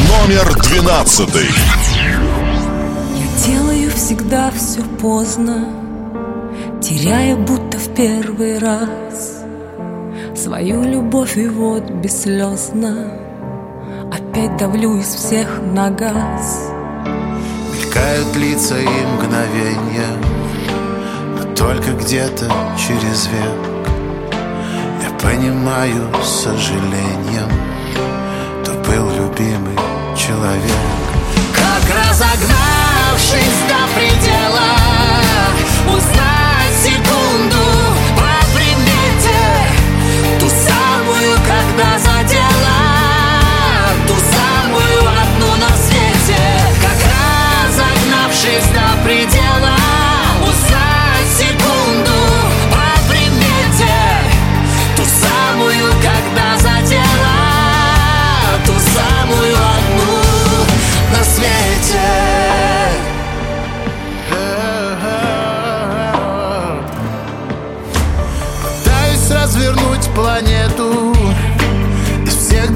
Номер 0.07 0.53
двенадцатый. 0.61 1.47
Я 3.15 3.45
делаю 3.45 3.91
всегда 3.91 4.51
все 4.51 4.81
поздно 5.01 5.67
Теряя 6.81 7.35
будто 7.35 7.79
в 7.79 7.93
первый 7.95 8.59
раз 8.59 9.43
Свою 10.35 10.83
любовь 10.83 11.37
и 11.37 11.47
вот 11.47 11.89
бесслезно 11.89 13.13
Опять 14.11 14.57
давлю 14.57 14.97
из 14.97 15.07
всех 15.07 15.61
на 15.73 15.89
газ 15.89 16.71
Мелькают 17.73 18.35
лица 18.35 18.77
и 18.79 18.85
мгновения 18.85 20.07
Но 20.37 20.40
только 21.55 21.91
где-то 21.91 22.51
через 22.77 23.27
век. 23.27 23.71
Я 25.03 25.09
понимаю 25.19 26.09
с 26.23 26.43
сожалением 26.43 27.49
То 28.65 28.71
был 28.73 29.09
любимый 29.09 29.77
человек. 30.15 30.71
Как 31.53 31.83
разогнавшись 31.89 33.61
до 33.67 33.87
предела 33.95 34.77
Узнать 35.87 36.40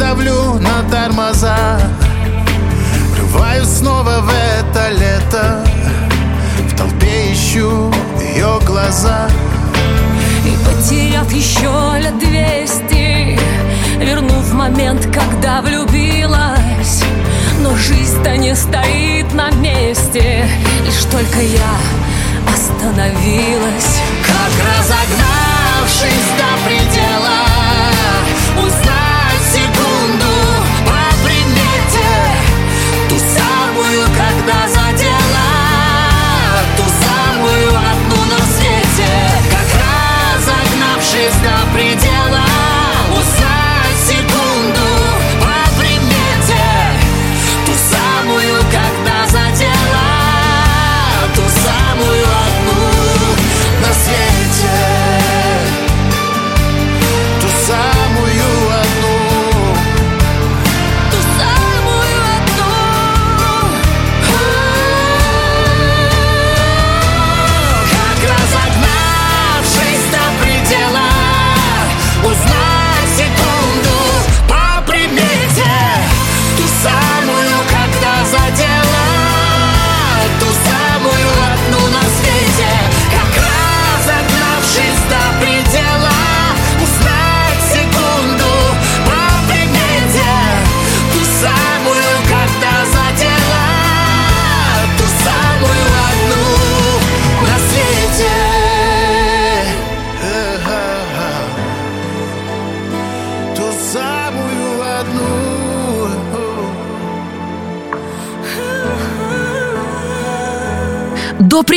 давлю 0.08 0.60
на 0.60 0.84
тормоза. 0.92 1.80
Врываюсь 3.12 3.68
снова 3.68 4.22
в 4.22 4.30
это 4.30 4.90
лето. 4.92 5.66
В 6.70 6.78
толпе 6.78 7.34
ищу 7.34 7.92
ее 8.20 8.60
глаза. 8.68 9.28
И 10.46 10.56
потеряв 10.64 11.32
еще 11.32 11.74
лет 12.00 12.20
двести 12.20 13.40
Вернув 14.00 14.54
момент, 14.54 15.08
когда 15.12 15.62
влюбилась. 15.62 17.04
Но 17.62 17.76
жизнь-то 17.76 18.38
не 18.38 18.56
стоит 18.56 19.34
на 19.34 19.50
месте 19.50 20.48
Лишь 20.86 21.06
только 21.06 21.40
я 21.42 21.74
остановилась. 22.54 24.02
Как 24.28 24.54
разогнавшись 24.70 26.30
до 26.38 26.68
предела 26.68 27.45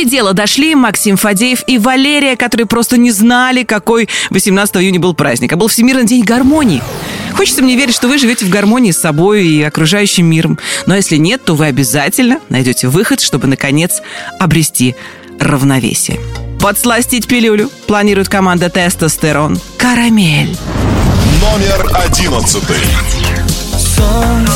Предела 0.09 0.33
дошли 0.33 0.73
Максим 0.73 1.17
Фадеев 1.17 1.61
и 1.67 1.77
Валерия, 1.77 2.35
которые 2.35 2.65
просто 2.65 2.97
не 2.97 3.11
знали, 3.11 3.61
какой 3.61 4.09
18 4.31 4.77
июня 4.77 4.99
был 4.99 5.13
праздник, 5.13 5.53
а 5.53 5.55
был 5.55 5.67
Всемирный 5.67 6.07
день 6.07 6.23
гармонии. 6.23 6.81
Хочется 7.35 7.61
мне 7.61 7.75
верить, 7.75 7.93
что 7.93 8.07
вы 8.07 8.17
живете 8.17 8.43
в 8.43 8.49
гармонии 8.49 8.89
с 8.89 8.99
собой 8.99 9.45
и 9.45 9.61
окружающим 9.61 10.25
миром. 10.25 10.57
Но 10.87 10.95
если 10.95 11.17
нет, 11.17 11.45
то 11.45 11.53
вы 11.53 11.67
обязательно 11.67 12.39
найдете 12.49 12.87
выход, 12.87 13.21
чтобы, 13.21 13.45
наконец, 13.45 14.01
обрести 14.39 14.95
равновесие. 15.39 16.19
Подсластить 16.59 17.27
пилюлю 17.27 17.69
планирует 17.85 18.29
команда 18.29 18.71
«Тестостерон». 18.71 19.59
«Карамель». 19.77 20.57
Номер 21.39 21.87
одиннадцатый. 22.03 22.77
Сон 23.77 24.47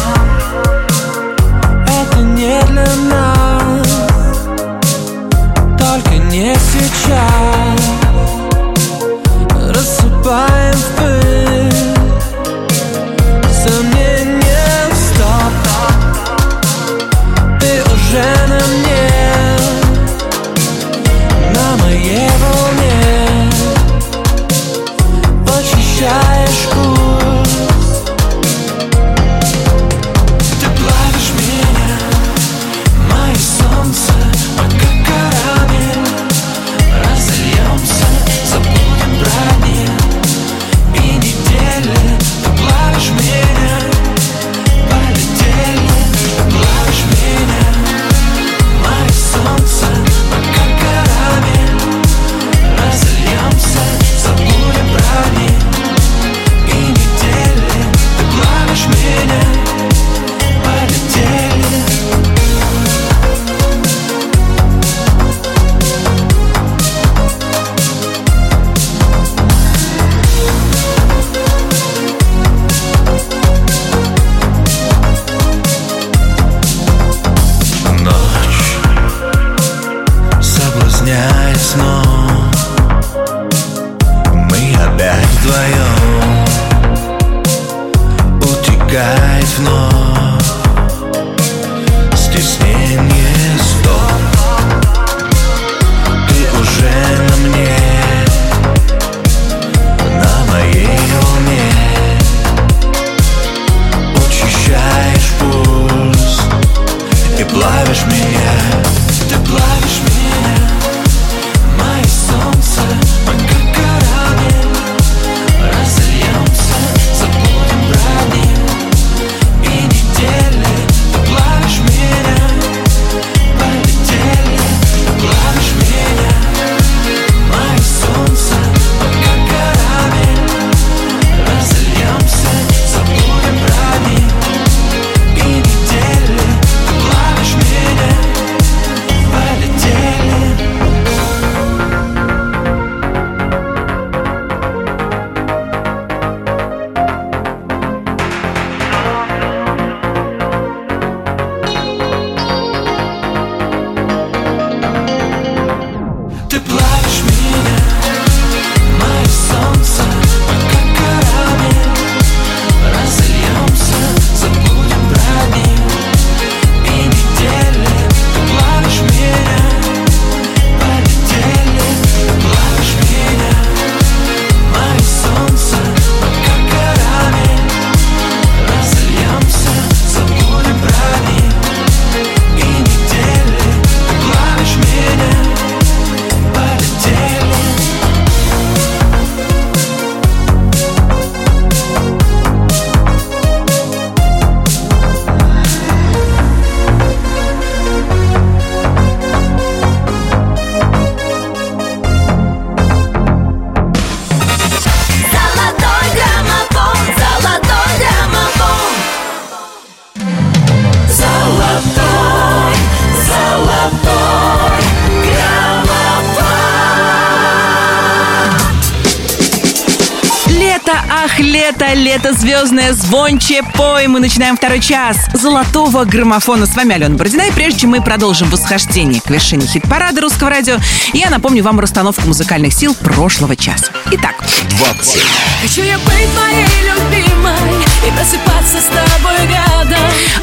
Лето, 220.74 220.92
ах, 221.08 221.40
лето, 221.40 221.86
лето 221.94 222.34
звездное, 222.34 222.94
звонче, 222.94 223.62
пой. 223.76 224.08
Мы 224.08 224.20
начинаем 224.20 224.58
второй 224.58 224.80
час 224.80 225.18
золотого 225.32 226.04
граммофона. 226.04 226.66
С 226.66 226.76
вами 226.76 226.96
Алена 226.96 227.16
Бородина. 227.16 227.44
И 227.44 227.52
прежде 227.52 227.82
чем 227.82 227.92
мы 227.92 228.02
продолжим 228.02 228.50
восхождение 228.50 229.22
к 229.22 229.30
вершине 229.30 229.68
хит-парада 229.68 230.22
русского 230.22 230.50
радио, 230.50 230.78
я 231.14 231.30
напомню 231.30 231.64
вам 231.64 231.80
расстановку 231.80 232.26
музыкальных 232.26 232.74
сил 232.74 232.96
прошлого 232.96 233.56
часа. 233.56 233.92
Итак, 234.10 234.44
20, 234.80 235.22
Хочу 235.62 235.84
я 235.84 236.00
быть 236.00 236.30
моей 236.42 236.66
любимой 236.90 237.84
И 238.08 238.12
просыпаться 238.18 238.80
с 238.80 238.86
тобой 238.86 239.48
рядом 239.48 240.02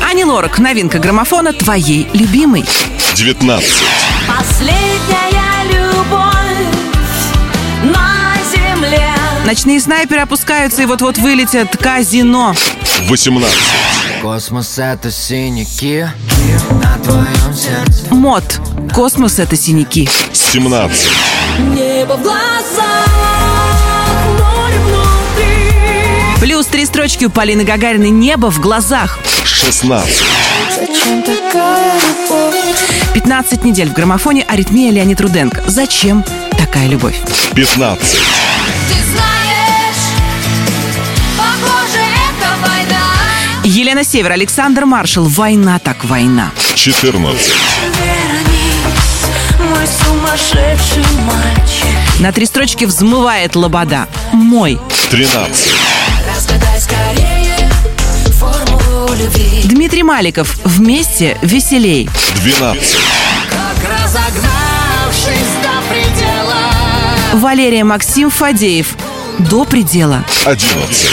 Ани 0.08 0.24
Лорак, 0.24 0.60
новинка 0.60 1.00
граммофона 1.00 1.52
твоей 1.54 2.08
любимой. 2.12 2.64
19, 3.16 3.68
Последняя 4.28 5.64
любовь 5.72 6.39
Ночные 9.50 9.80
снайперы 9.80 10.20
опускаются 10.20 10.82
и 10.82 10.86
вот-вот 10.86 11.18
вылетят. 11.18 11.76
Казино. 11.76 12.54
18, 13.08 13.52
Космос 14.22 14.78
это 14.78 15.10
синяки 15.10 16.06
на 16.70 16.96
твоем 17.02 17.52
сердце 17.52 18.14
Мод. 18.14 18.44
Космос— 18.94 19.38
это 19.40 19.56
синяки. 19.56 20.08
17, 20.32 21.10
Небо 21.58 22.12
в 22.12 22.22
глазах, 22.22 23.08
море 24.38 24.78
внутри 24.86 26.40
Плюс 26.40 26.66
три 26.66 26.86
строчки 26.86 27.24
у 27.24 27.30
Полины 27.30 27.64
Гагариной 27.64 28.10
«Небо 28.10 28.52
в 28.52 28.60
глазах». 28.60 29.18
16, 29.42 30.22
Зачем 30.76 31.22
такая 31.24 31.94
любовь? 31.96 32.54
15 33.14 33.64
недель 33.64 33.88
в 33.88 33.94
граммофоне 33.94 34.44
«Аритмия» 34.44 34.92
Леонид 34.92 35.20
Руденко. 35.20 35.64
Зачем 35.66 36.24
такая 36.56 36.86
любовь? 36.86 37.16
15, 37.56 38.16
Елена 43.90 44.04
Север, 44.04 44.30
Александр 44.30 44.84
Маршал. 44.84 45.24
«Война 45.24 45.80
так 45.80 46.04
война». 46.04 46.52
14, 46.76 47.52
Вернись, 47.98 49.68
мой 49.68 49.84
сумасшедший 50.04 51.04
мальчик 51.24 52.20
На 52.20 52.30
три 52.30 52.46
строчки 52.46 52.84
взмывает 52.84 53.56
лобода. 53.56 54.06
«Мой». 54.30 54.78
13, 55.10 55.74
Разгадай 56.24 56.80
скорее 56.80 57.68
формулу 58.38 59.12
любви 59.12 59.62
Дмитрий 59.64 60.04
Маликов. 60.04 60.56
«Вместе 60.64 61.36
веселей». 61.42 62.08
12, 62.36 62.96
Как 63.50 63.90
разогнавшись 63.90 65.50
до 65.64 65.92
предела 65.92 67.40
Валерия 67.40 67.82
Максим 67.82 68.30
Фадеев. 68.30 68.94
«До 69.40 69.64
предела». 69.64 70.24
11, 70.44 71.10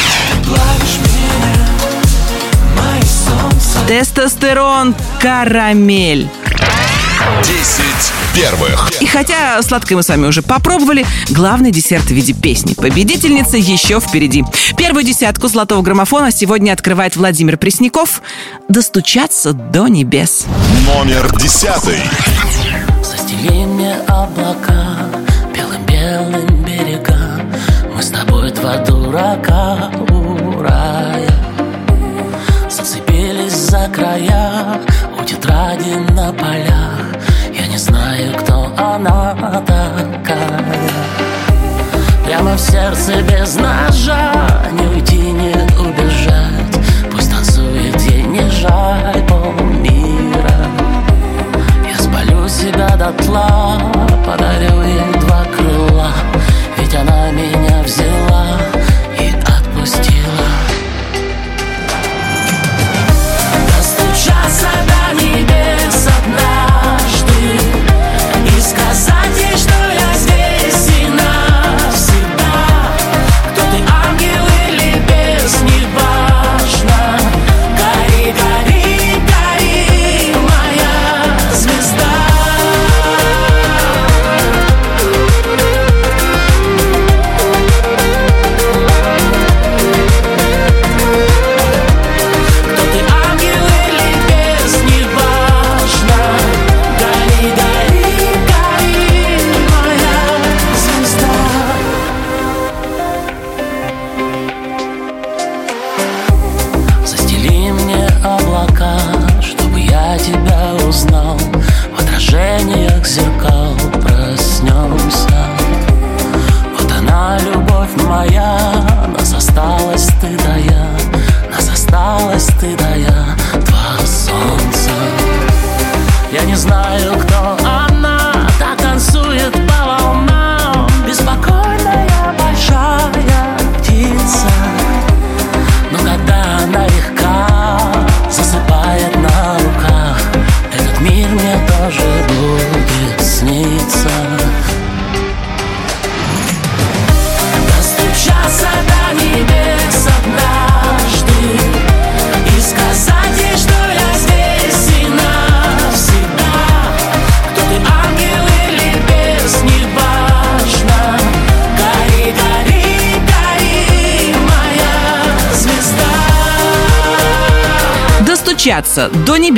Тестостерон. 3.88 4.96
Карамель. 5.20 6.30
10 7.44 7.86
первых. 8.34 8.92
И 9.02 9.06
хотя 9.06 9.62
сладкое 9.62 9.98
мы 9.98 10.04
с 10.04 10.10
вами 10.10 10.28
уже 10.28 10.42
попробовали, 10.42 11.06
главный 11.30 11.72
десерт 11.72 12.06
в 12.06 12.12
виде 12.12 12.34
песни. 12.34 12.74
Победительница 12.74 13.58
еще 13.58 14.00
впереди. 14.00 14.44
Первую 14.78 15.04
десятку 15.04 15.48
золотого 15.48 15.82
граммофона 15.82 16.32
сегодня 16.32 16.72
открывает 16.74 17.16
Владимир 17.16 17.58
Пресняков. 17.58 18.22
Достучаться 18.70 19.54
до 19.54 19.88
небес. 19.88 20.46
Номер 20.86 21.36
10, 21.38 21.64
Застели 23.04 23.66
мне 23.66 23.96
облака 24.08 24.98
белым-белым 25.56 26.64
берегам 26.64 27.52
Мы 27.96 28.02
с 28.02 28.10
тобой 28.10 28.52
два 28.52 28.78
дурака 28.78 29.92
края 34.18 34.80
у 35.20 35.24
тетради 35.24 35.96
на 36.12 36.34
полях. 36.34 37.02
Я 37.54 37.68
не 37.68 37.78
знаю, 37.78 38.34
кто 38.40 38.72
она 38.78 39.36
такая. 39.66 40.40
Прямо 42.26 42.56
в 42.56 42.60
сердце 42.60 43.22
без 43.22 43.56
ножа 43.56 44.34
Не 44.74 44.88
уйти, 44.88 45.18
не 45.18 45.54
убежать. 45.80 47.12
Пусть 47.12 47.32
танцует 47.32 48.02
ей 48.02 48.24
не 48.24 48.50
жаль 48.50 49.24
полмира 49.28 50.18
я 51.90 51.98
спалю 51.98 52.48
себя 52.50 52.90
дотла, 52.98 53.80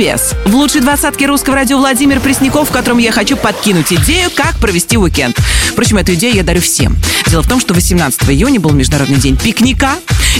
Небес. 0.00 0.34
В 0.46 0.54
лучшей 0.54 0.80
двадцатке 0.80 1.26
русского 1.26 1.56
радио 1.56 1.76
Владимир 1.76 2.20
Пресняков, 2.20 2.70
в 2.70 2.72
котором 2.72 2.96
я 2.96 3.12
хочу 3.12 3.36
подкинуть 3.36 3.92
идею, 3.92 4.30
как 4.34 4.56
провести 4.56 4.96
уикенд. 4.96 5.36
Впрочем, 5.70 5.98
эту 5.98 6.14
идею 6.14 6.36
я 6.36 6.42
дарю 6.42 6.62
всем. 6.62 6.96
Дело 7.26 7.42
в 7.42 7.48
том, 7.48 7.60
что 7.60 7.74
18 7.74 8.30
июня 8.30 8.58
был 8.60 8.70
Международный 8.70 9.18
день 9.18 9.36
пикника, 9.36 9.90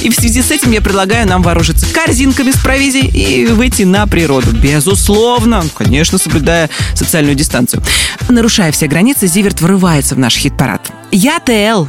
и 0.00 0.08
в 0.08 0.14
связи 0.14 0.40
с 0.40 0.50
этим 0.50 0.70
я 0.70 0.80
предлагаю 0.80 1.28
нам 1.28 1.42
вооружиться 1.42 1.86
корзинками 1.92 2.52
с 2.52 2.56
провизией 2.56 3.08
и 3.08 3.46
выйти 3.48 3.82
на 3.82 4.06
природу. 4.06 4.50
Безусловно, 4.50 5.62
конечно, 5.76 6.16
соблюдая 6.16 6.70
социальную 6.94 7.34
дистанцию. 7.34 7.82
Нарушая 8.30 8.72
все 8.72 8.86
границы, 8.86 9.26
Зиверт 9.26 9.60
вырывается 9.60 10.14
в 10.14 10.18
наш 10.18 10.36
хит-парад. 10.36 10.90
Я 11.10 11.38
ТЛ. 11.38 11.84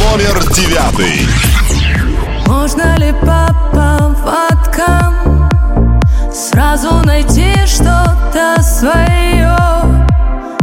Номер 0.00 0.42
девятый. 0.54 1.20
Можно 2.46 2.96
ли 2.96 3.12
по 3.20 3.54
поводкам 3.74 5.37
Сразу 6.38 6.92
найти 7.04 7.52
что-то 7.66 8.62
свое 8.62 9.56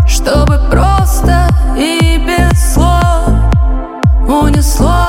Чтобы 0.08 0.58
просто 0.72 1.50
и 1.78 2.18
без 2.26 2.74
слов 2.74 3.28
Унесло 4.26 5.05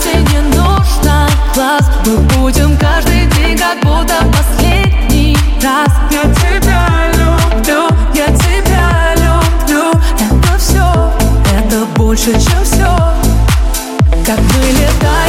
части, 0.00 0.16
не 0.32 0.40
нужно 0.56 1.28
глаз. 1.54 1.90
Мы 2.06 2.16
будем 2.16 2.76
каждый 2.76 3.26
день, 3.26 3.56
как 3.56 3.80
будто 3.82 4.14
последний 4.36 5.36
раз. 5.62 5.88
Я 6.10 6.22
тебя 6.34 7.10
люблю, 7.12 7.88
я 8.14 8.26
тебя 8.26 9.14
люблю. 9.14 9.90
Это 10.18 10.58
все, 10.58 11.12
это 11.58 11.84
больше, 11.96 12.32
чем 12.32 12.64
все 12.64 12.86
Как 14.24 14.38
мы 14.38 14.70
летаем 14.72 15.19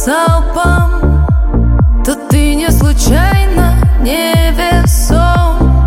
залпом 0.00 1.26
То 2.04 2.14
ты 2.30 2.54
не 2.54 2.70
случайно 2.70 3.74
не 4.00 4.50
весом 4.52 5.84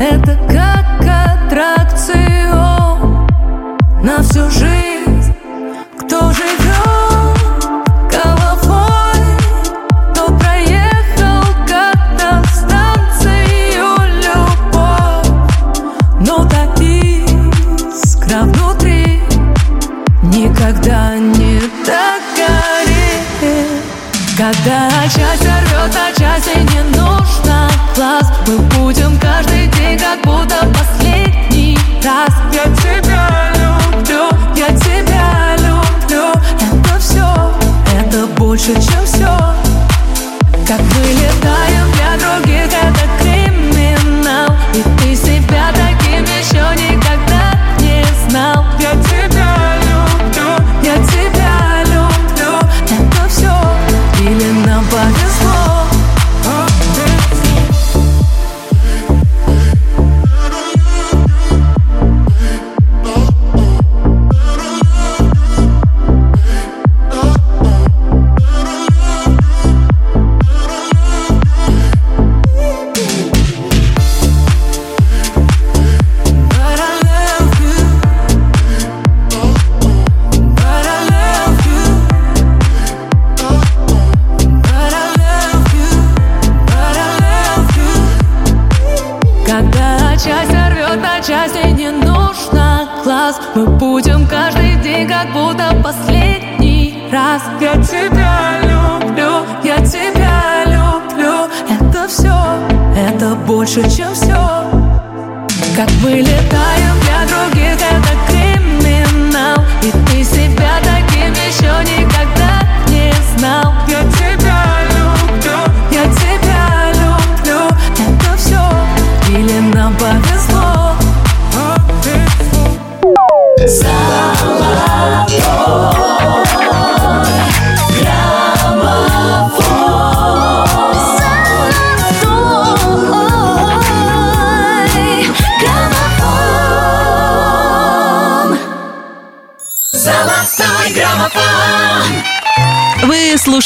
Это 0.00 0.38
как 0.50 1.04
аттракцион 1.50 2.16
На 4.02 4.22
всю 4.22 4.48
жизнь 4.50 4.95
Мы 28.46 28.58
будем 28.58 29.18
каждый 29.18 29.66
день, 29.66 29.98
как 29.98 30.20
будто 30.22 30.64
последний 30.72 31.76
раз. 32.04 32.30
Я 32.52 32.64
тебя 32.76 33.50
люблю, 33.56 34.30
я 34.54 34.68
тебя 34.68 35.56
люблю. 35.56 36.30
Это 36.54 37.00
все, 37.00 37.26
это 37.98 38.26
больше, 38.38 38.74
чем 38.74 39.04
все 39.04 39.36
Как 40.64 40.80
мы 40.80 41.75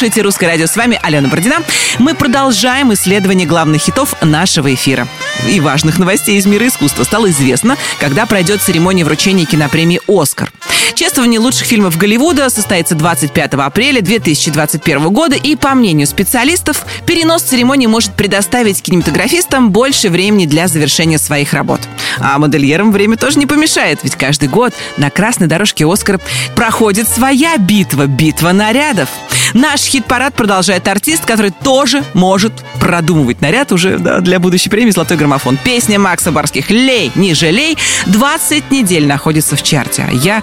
слушаете 0.00 0.22
«Русское 0.22 0.46
радио». 0.46 0.66
С 0.66 0.76
вами 0.76 0.98
Алена 1.02 1.28
Бородина. 1.28 1.56
Мы 1.98 2.14
продолжаем 2.14 2.90
исследование 2.94 3.46
главных 3.46 3.82
хитов 3.82 4.14
нашего 4.22 4.72
эфира. 4.72 5.06
И 5.46 5.60
важных 5.60 5.98
новостей 5.98 6.38
из 6.38 6.46
мира 6.46 6.66
искусства 6.68 7.04
стало 7.04 7.28
известно, 7.28 7.76
когда 7.98 8.24
пройдет 8.24 8.62
церемония 8.62 9.04
вручения 9.04 9.44
кинопремии 9.44 10.00
«Оскар». 10.08 10.50
Чествование 10.94 11.38
лучших 11.38 11.66
фильмов 11.66 11.98
Голливуда 11.98 12.48
состоится 12.48 12.94
25 12.94 13.54
апреля 13.54 14.00
2021 14.00 15.10
года, 15.10 15.36
и, 15.36 15.54
по 15.54 15.74
мнению 15.74 16.06
специалистов, 16.06 16.86
перенос 17.04 17.42
церемонии 17.42 17.86
может 17.86 18.14
предоставить 18.14 18.80
кинематографистам 18.82 19.70
больше 19.70 20.08
времени 20.08 20.46
для 20.46 20.66
завершения 20.66 21.18
своих 21.18 21.52
работ. 21.52 21.80
А 22.18 22.38
модельерам 22.38 22.92
время 22.92 23.16
тоже 23.16 23.38
не 23.38 23.46
помешает, 23.46 24.00
ведь 24.02 24.16
каждый 24.16 24.48
год 24.48 24.72
на 24.96 25.10
красной 25.10 25.46
дорожке 25.46 25.86
«Оскар» 25.86 26.20
проходит 26.54 27.08
своя 27.08 27.56
битва, 27.56 28.06
битва 28.06 28.52
нарядов. 28.52 29.08
Наш 29.54 29.80
хит-парад 29.82 30.34
продолжает 30.34 30.86
артист, 30.88 31.24
который 31.24 31.50
тоже 31.50 32.04
может 32.14 32.52
продумывать 32.80 33.40
наряд 33.40 33.72
уже 33.72 33.98
да, 33.98 34.20
для 34.20 34.38
будущей 34.38 34.70
премии 34.70 34.90
«Золотой 34.90 35.16
граммофон». 35.16 35.58
Песня 35.62 35.98
Макса 35.98 36.30
Барских 36.30 36.70
«Лей, 36.70 37.10
не 37.14 37.34
жалей» 37.34 37.76
20 38.06 38.70
недель 38.70 39.06
находится 39.06 39.56
в 39.56 39.62
чарте. 39.62 40.06
А 40.08 40.12
я 40.12 40.42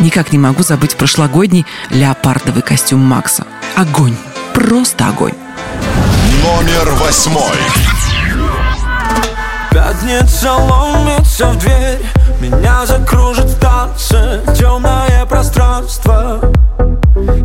никак 0.00 0.32
не 0.32 0.38
могу 0.38 0.62
забыть 0.62 0.96
прошлогодний 0.96 1.66
леопардовый 1.90 2.62
костюм 2.62 3.00
Макса. 3.00 3.46
Огонь. 3.76 4.16
Просто 4.54 5.08
огонь. 5.08 5.34
Номер 6.42 6.92
восьмой. 6.92 7.56
Пятница 9.82 10.52
ломится 10.52 11.46
в 11.48 11.58
дверь 11.58 11.98
Меня 12.38 12.86
закружит 12.86 13.46
в 13.46 13.58
танце 13.58 14.40
Темное 14.56 15.26
пространство. 15.26 16.40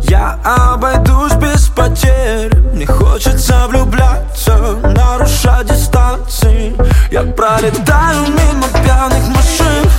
Я 0.04 0.38
обойдусь 0.44 1.32
без 1.32 1.68
потерь 1.68 2.54
Мне 2.72 2.86
хочется 2.86 3.66
влюбляться 3.66 4.56
Нарушать 4.84 5.66
дистанции. 5.66 6.76
Я 7.10 7.22
пролетаю 7.22 8.26
мимо 8.28 8.68
пьяных 8.84 9.26
машин 9.30 9.90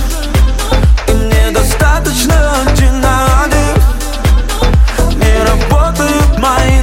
И 1.08 1.12
мне 1.12 1.50
достаточно 1.50 2.54
один 2.66 3.02
на 3.02 3.44
один 3.44 5.18
Не 5.18 5.44
работают 5.44 6.38
мои 6.38 6.79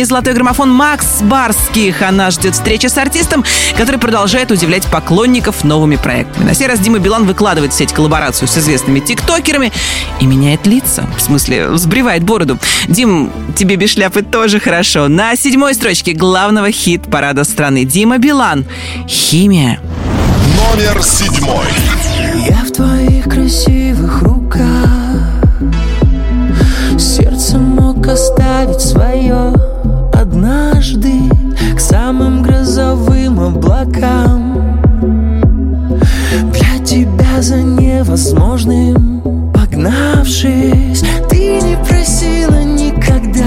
премии 0.00 0.04
«Золотой 0.04 0.34
граммофон» 0.34 0.70
Макс 0.70 1.20
Барских. 1.22 2.02
Она 2.02 2.30
ждет 2.30 2.54
встречи 2.54 2.86
с 2.86 2.96
артистом, 2.96 3.44
который 3.76 3.98
продолжает 3.98 4.50
удивлять 4.50 4.86
поклонников 4.86 5.64
новыми 5.64 5.96
проектами. 5.96 6.44
На 6.44 6.54
сей 6.54 6.68
раз 6.68 6.80
Дима 6.80 6.98
Билан 6.98 7.26
выкладывает 7.26 7.72
в 7.72 7.76
сеть 7.76 7.92
коллаборацию 7.92 8.48
с 8.48 8.56
известными 8.56 9.00
тиктокерами 9.00 9.72
и 10.20 10.26
меняет 10.26 10.66
лица. 10.66 11.06
В 11.16 11.20
смысле, 11.20 11.68
взбривает 11.68 12.22
бороду. 12.22 12.58
Дим, 12.88 13.30
тебе 13.56 13.76
без 13.76 13.90
шляпы 13.90 14.22
тоже 14.22 14.58
хорошо. 14.60 15.08
На 15.08 15.36
седьмой 15.36 15.74
строчке 15.74 16.12
главного 16.12 16.70
хит-парада 16.70 17.44
страны 17.44 17.84
Дима 17.84 18.18
Билан. 18.18 18.64
«Химия». 19.06 19.80
Номер 20.56 21.02
седьмой. 21.02 21.66
Я 22.48 22.64
в 22.64 22.70
твоих 22.70 23.24
красивых 23.24 24.22
руках 24.22 25.10
Сердце 26.98 27.58
мог 27.58 28.06
оставить 28.06 28.80
свое 28.80 29.69
однажды 30.50 31.12
К 31.76 31.80
самым 31.80 32.42
грозовым 32.42 33.40
облакам. 33.40 34.80
Для 36.52 36.84
тебя 36.84 37.40
за 37.40 37.56
невозможным 37.56 39.52
погнавшись 39.52 41.02
Ты 41.28 41.60
не 41.60 41.76
просила 41.84 42.62
никогда. 42.62 43.46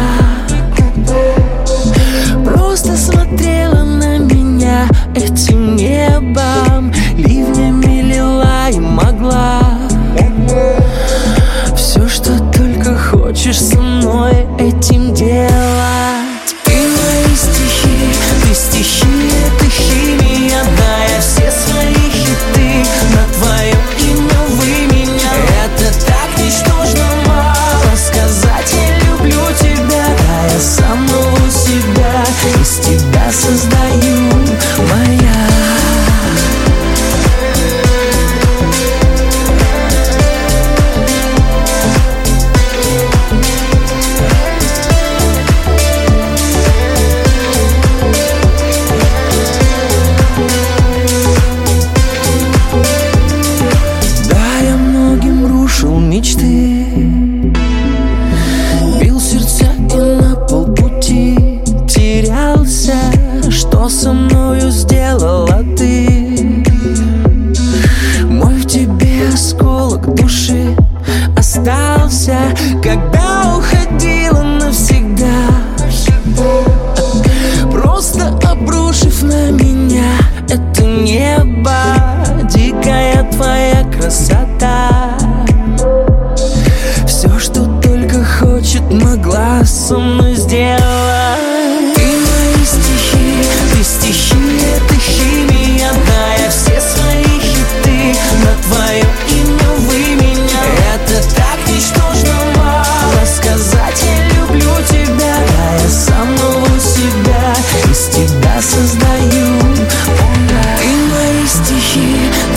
Просто 2.45 2.95
смотрела 2.95 3.83
на 3.83 4.17
меня 4.19 4.87
этим 5.15 5.75
небом 5.75 6.62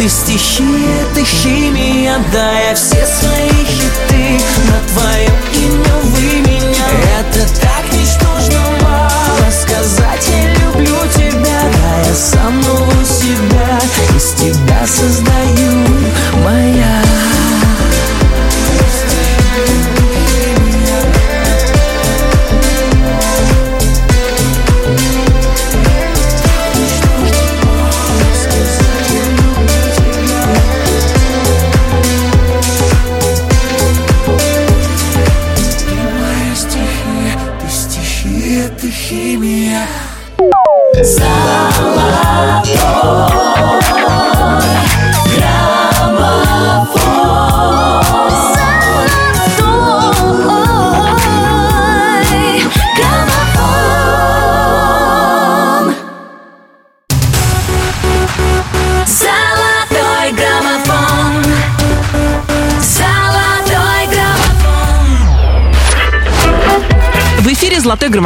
ты 0.07 0.11
стихи, 0.11 0.65
это 1.03 1.25
химия 1.25 2.17
Да, 2.33 2.61
я 2.61 2.75
все 2.75 3.05
свои 3.07 3.49
хиты. 3.49 4.41
На 4.69 4.89
твое 4.89 5.26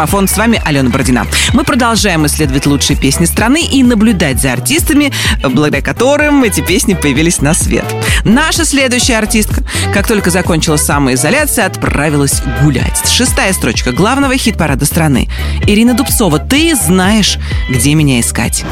граммофон». 0.01 0.29
С 0.29 0.37
вами 0.37 0.61
Алена 0.65 0.89
Бородина. 0.89 1.27
Мы 1.53 1.65
продолжаем 1.65 2.25
исследовать 2.27 2.67
лучшие 2.67 2.97
песни 2.97 3.27
страны 3.27 3.63
и 3.63 3.83
наблюдать 3.83 4.41
за 4.41 4.53
артистами, 4.53 5.13
благодаря 5.43 5.83
которым 5.83 6.43
эти 6.43 6.61
песни 6.61 6.95
появились 6.95 7.41
на 7.41 7.53
свет. 7.55 7.85
Наша 8.25 8.65
следующая 8.65 9.19
артистка, 9.19 9.63
как 9.93 10.07
только 10.07 10.31
закончилась 10.31 10.83
самоизоляция, 10.83 11.67
отправилась 11.67 12.43
гулять. 12.63 13.07
Шестая 13.11 13.53
строчка 13.53 13.93
главного 13.93 14.37
хит-парада 14.37 14.87
страны. 14.87 15.29
Ирина 15.67 15.95
Дубцова, 15.95 16.39
ты 16.39 16.75
знаешь, 16.75 17.39
где 17.69 17.95
меня 17.95 18.21
искать. 18.21 18.65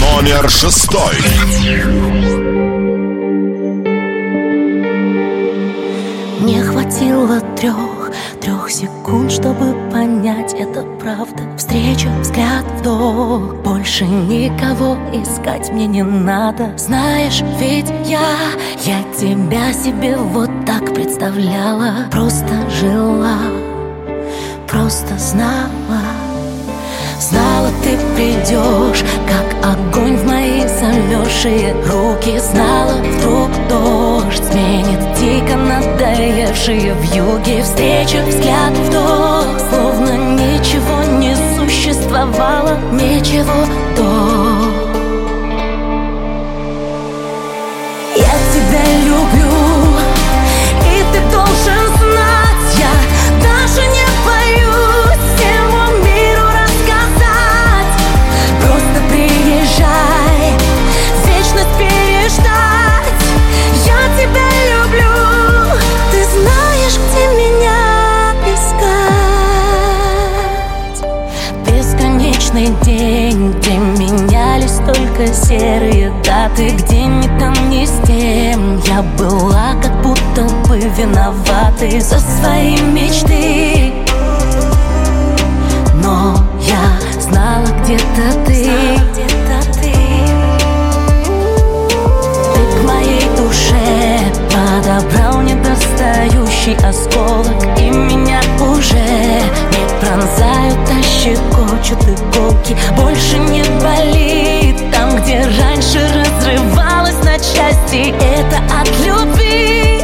Номер 0.00 0.48
шестой. 0.48 1.14
Не 6.40 6.62
хватило 6.62 7.40
трех 7.56 7.93
секунд, 8.74 9.30
чтобы 9.30 9.74
понять, 9.92 10.52
это 10.54 10.82
правда. 11.00 11.42
Встреча, 11.56 12.08
взгляд, 12.20 12.64
вдох 12.78 13.54
Больше 13.62 14.04
никого 14.04 14.96
искать 15.12 15.70
мне 15.72 15.86
не 15.86 16.02
надо. 16.02 16.76
Знаешь, 16.76 17.42
ведь 17.60 17.92
я, 18.04 18.36
я 18.84 19.02
тебя 19.16 19.72
себе 19.72 20.16
вот 20.16 20.50
так 20.66 20.92
представляла. 20.92 22.08
Просто 22.10 22.68
жила, 22.68 23.38
просто 24.68 25.16
знала. 25.18 26.02
Знала, 27.20 27.70
ты 27.82 27.96
придешь, 28.16 29.04
как 29.28 29.72
огонь 29.72 30.16
в 30.16 30.26
мои 30.26 30.66
замерзшие 30.66 31.74
руки. 31.86 32.38
Знала, 32.40 32.94
вдруг 32.94 33.50
дождь 33.68 34.03
сменит 34.36 35.00
дико 35.18 35.56
надоевшие 35.56 36.94
в 36.94 37.02
юге 37.14 37.62
Встреча, 37.62 38.22
взгляд, 38.26 38.72
вдох, 38.72 39.58
словно 39.70 40.34
ничего 40.34 41.02
не 41.18 41.34
существовало 41.56 42.78
Ничего 42.92 43.66
до 43.96 44.33
даты 76.54 76.70
Где 76.70 77.04
ни 77.04 77.38
там, 77.38 77.54
ни 77.70 77.84
с 77.84 78.06
тем 78.06 78.78
Я 78.86 79.02
была 79.18 79.74
как 79.82 80.02
будто 80.02 80.44
бы 80.68 80.78
виноватой 80.78 82.00
за 82.00 82.18
свои 82.18 82.76
мечты. 82.80 83.92
Но 86.02 86.36
я 86.60 87.20
знала 87.20 87.66
где-то 87.82 88.44
ты. 88.46 88.70
Ты 92.54 92.60
к 92.72 92.84
моей 92.86 93.26
душе 93.36 94.18
подобрал 94.50 95.40
недостающий 95.42 96.76
осколок 96.76 97.78
И 97.78 97.90
меня 97.90 98.40
уже 98.60 98.94
не 98.94 99.84
пронзают, 100.00 100.78
а 100.90 101.02
щекочут 101.02 102.02
иголки. 102.02 102.76
Больше 102.96 103.38
не 103.38 103.62
болит 103.80 104.93
где 105.20 105.40
раньше 105.60 106.00
разрывалась 106.12 107.22
на 107.24 107.38
части 107.38 108.14
Это 108.20 108.58
от 108.80 108.88
любви, 109.04 110.00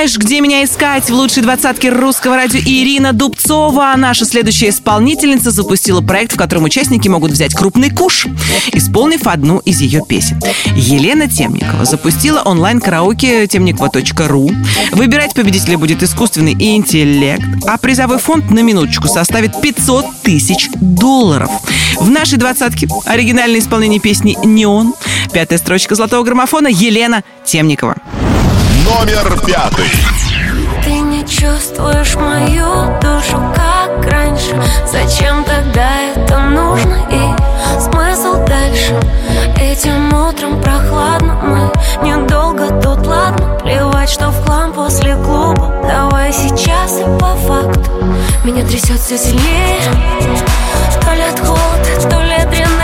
знаешь, 0.00 0.16
где 0.16 0.40
меня 0.40 0.64
искать 0.64 1.10
в 1.10 1.12
лучшей 1.12 1.42
двадцатке 1.42 1.90
русского 1.90 2.36
радио 2.36 2.58
Ирина 2.58 3.12
Дубцова. 3.12 3.92
Наша 3.98 4.24
следующая 4.24 4.70
исполнительница 4.70 5.50
запустила 5.50 6.00
проект, 6.00 6.32
в 6.32 6.36
котором 6.36 6.64
участники 6.64 7.06
могут 7.06 7.32
взять 7.32 7.52
крупный 7.52 7.90
куш, 7.90 8.26
исполнив 8.72 9.26
одну 9.26 9.58
из 9.58 9.82
ее 9.82 10.02
песен. 10.08 10.40
Елена 10.74 11.28
Темникова 11.28 11.84
запустила 11.84 12.40
онлайн-караоке 12.40 13.46
темникова.ру. 13.46 14.50
Выбирать 14.92 15.34
победителя 15.34 15.76
будет 15.76 16.02
искусственный 16.02 16.54
интеллект, 16.54 17.44
а 17.66 17.76
призовой 17.76 18.16
фонд 18.16 18.50
на 18.50 18.60
минуточку 18.60 19.06
составит 19.06 19.60
500 19.60 20.22
тысяч 20.22 20.70
долларов. 20.76 21.50
В 21.98 22.08
нашей 22.08 22.38
двадцатке 22.38 22.88
оригинальное 23.04 23.60
исполнение 23.60 24.00
песни 24.00 24.38
«Неон». 24.42 24.94
Пятая 25.34 25.58
строчка 25.58 25.94
золотого 25.94 26.24
граммофона 26.24 26.68
Елена 26.68 27.22
Темникова. 27.44 27.96
Номер 28.98 29.40
пятый. 29.46 29.88
Ты 30.82 30.90
не 30.98 31.20
чувствуешь 31.24 32.16
мою 32.16 32.98
душу, 33.00 33.40
как 33.54 34.04
раньше. 34.10 34.60
Зачем 34.84 35.44
тогда 35.44 36.00
это 36.12 36.38
нужно 36.40 37.06
и 37.08 37.80
смысл 37.80 38.44
дальше? 38.44 38.98
Этим 39.56 40.12
утром 40.12 40.60
прохладно, 40.60 41.38
мы 41.40 42.06
недолго 42.06 42.68
тут, 42.80 43.06
ладно. 43.06 43.58
Плевать, 43.62 44.10
что 44.10 44.30
в 44.30 44.44
хлам 44.44 44.72
после 44.72 45.14
клуба. 45.14 45.72
Давай 45.86 46.32
сейчас 46.32 46.98
и 46.98 47.04
по 47.18 47.36
факту. 47.36 47.90
Меня 48.44 48.66
трясет 48.66 48.98
все 48.98 49.16
сильнее. 49.16 49.80
То 51.04 51.14
ли 51.14 51.22
от 51.22 51.38
холода, 51.38 52.10
то 52.10 52.20
ли 52.22 52.34
адреналин 52.34 52.40
Я 52.40 52.58
не 52.58 52.66
умею 52.66 52.79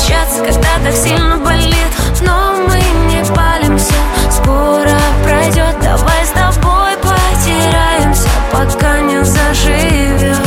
прощаться, 0.00 0.44
когда 0.44 0.78
так 0.84 0.94
сильно 0.94 1.36
болит. 1.36 1.74
Но 2.22 2.54
мы 2.66 2.80
не 3.12 3.24
палимся, 3.34 3.94
скоро 4.30 4.98
пройдет. 5.22 5.76
Давай 5.82 6.24
с 6.24 6.30
тобой 6.30 6.96
потеряемся, 7.02 8.28
пока 8.52 9.00
не 9.00 9.24
заживет. 9.24 10.38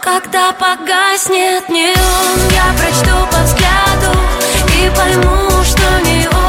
Когда 0.00 0.52
погаснет 0.52 1.68
неон, 1.68 1.94
я 2.50 2.72
прочту 2.78 3.16
по 3.30 3.38
взгляду 3.44 4.18
И 4.82 4.90
пойму, 4.96 5.62
что 5.62 6.00
не 6.04 6.26
он 6.26 6.39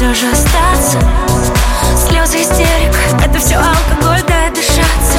все 0.00 0.14
же 0.14 0.32
остаться. 0.32 0.98
Слезы 2.08 2.40
истерик 2.40 2.96
Это 3.22 3.38
все 3.38 3.56
алкоголь, 3.56 4.22
дай 4.26 4.48
дышаться. 4.48 5.18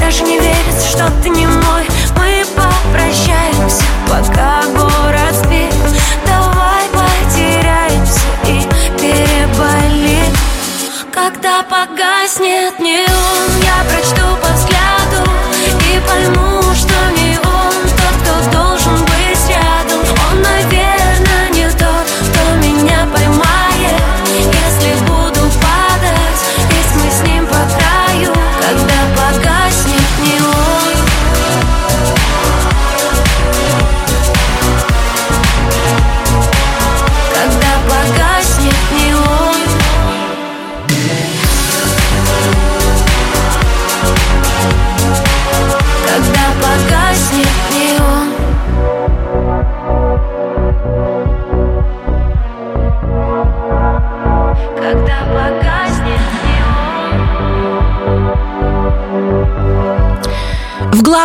Даже 0.00 0.22
не 0.22 0.38
верится, 0.38 0.88
что 0.88 1.10
ты 1.22 1.28
не 1.28 1.46
мой. 1.46 1.86
Мы 2.16 2.46
попрощаемся, 2.56 3.84
пока 4.08 4.62
город 4.74 5.34
спит. 5.34 5.74
Давай 6.24 6.84
потеряемся 6.94 8.20
и 8.46 8.66
переболим 8.98 10.34
Когда 11.12 11.62
погаснет 11.62 12.80
неон 12.80 13.50
Я 13.62 13.84
прочту 13.84 14.31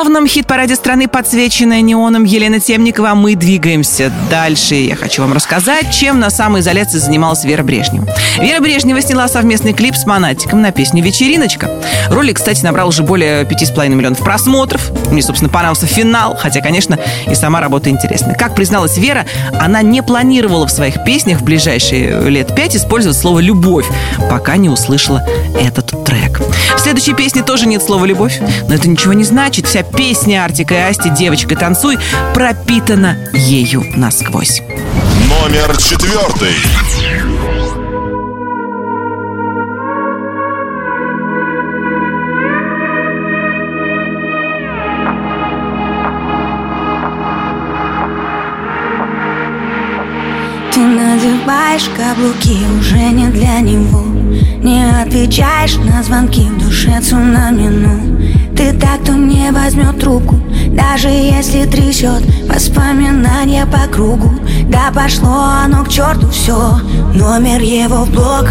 главном 0.07 0.25
хит-параде 0.25 0.75
страны, 0.77 1.09
подсвеченная 1.09 1.81
неоном 1.81 2.23
Елена 2.23 2.61
Темникова, 2.61 3.13
мы 3.13 3.35
двигаемся 3.35 4.09
дальше. 4.31 4.75
Я 4.75 4.95
хочу 4.95 5.21
вам 5.21 5.33
рассказать, 5.33 5.93
чем 5.93 6.21
на 6.21 6.29
самоизоляции 6.29 6.97
занималась 6.97 7.43
Вера 7.43 7.61
Брежнева. 7.61 8.07
Вера 8.39 8.61
Брежнева 8.61 9.01
сняла 9.01 9.27
совместный 9.27 9.73
клип 9.73 9.97
с 9.97 10.05
Монатиком 10.05 10.61
на 10.61 10.71
песню 10.71 11.03
«Вечериночка». 11.03 11.69
Ролик, 12.09 12.37
кстати, 12.37 12.63
набрал 12.63 12.87
уже 12.87 13.03
более 13.03 13.43
5,5 13.43 13.89
миллионов 13.89 14.19
просмотров. 14.19 14.91
Мне, 15.11 15.21
собственно, 15.21 15.49
понравился 15.49 15.87
финал, 15.87 16.35
хотя, 16.35 16.61
конечно, 16.61 16.97
и 17.27 17.35
сама 17.35 17.61
работа 17.61 17.89
интересная. 17.89 18.35
Как 18.35 18.55
призналась 18.55 18.97
Вера, 18.97 19.25
она 19.59 19.81
не 19.81 20.01
планировала 20.01 20.67
в 20.67 20.71
своих 20.71 21.03
песнях 21.03 21.41
в 21.41 21.43
ближайшие 21.43 22.29
лет 22.29 22.55
пять 22.55 22.75
использовать 22.75 23.17
слово 23.17 23.39
«любовь», 23.39 23.87
пока 24.29 24.57
не 24.57 24.69
услышала 24.69 25.25
этот 25.59 26.03
трек. 26.03 26.41
В 26.75 26.79
следующей 26.79 27.13
песне 27.13 27.43
тоже 27.43 27.67
нет 27.67 27.81
слова 27.83 28.05
«любовь», 28.05 28.39
но 28.67 28.75
это 28.75 28.87
ничего 28.87 29.13
не 29.13 29.23
значит. 29.23 29.65
Вся 29.67 29.83
песня 29.83 30.43
Артика 30.43 30.73
и 30.73 30.77
Асти 30.77 31.09
«Девочка, 31.09 31.55
танцуй» 31.55 31.97
пропитана 32.33 33.17
ею 33.33 33.83
насквозь. 33.95 34.61
Номер 35.29 35.75
четвертый. 35.77 36.55
Надеваешь 51.27 51.89
каблуки 51.95 52.57
уже 52.79 53.11
не 53.11 53.27
для 53.27 53.59
него. 53.59 54.03
Не 54.63 54.83
отвечаешь 55.01 55.77
на 55.77 56.01
звонки 56.03 56.41
в 56.41 56.57
душе 56.57 56.99
цунами, 57.01 57.69
ну 57.69 58.55
Ты 58.55 58.73
так, 58.73 59.01
кто 59.03 59.13
не 59.13 59.51
возьмет 59.51 59.99
трубку 59.99 60.35
Даже 60.71 61.07
если 61.07 61.65
трясет 61.65 62.23
воспоминания 62.49 63.65
по 63.65 63.87
кругу. 63.87 64.31
Да 64.69 64.91
пошло 64.93 65.61
оно 65.63 65.85
к 65.85 65.89
черту 65.89 66.27
все 66.29 66.79
Номер 67.13 67.61
его 67.61 68.03
в 68.03 68.11
блог 68.11 68.47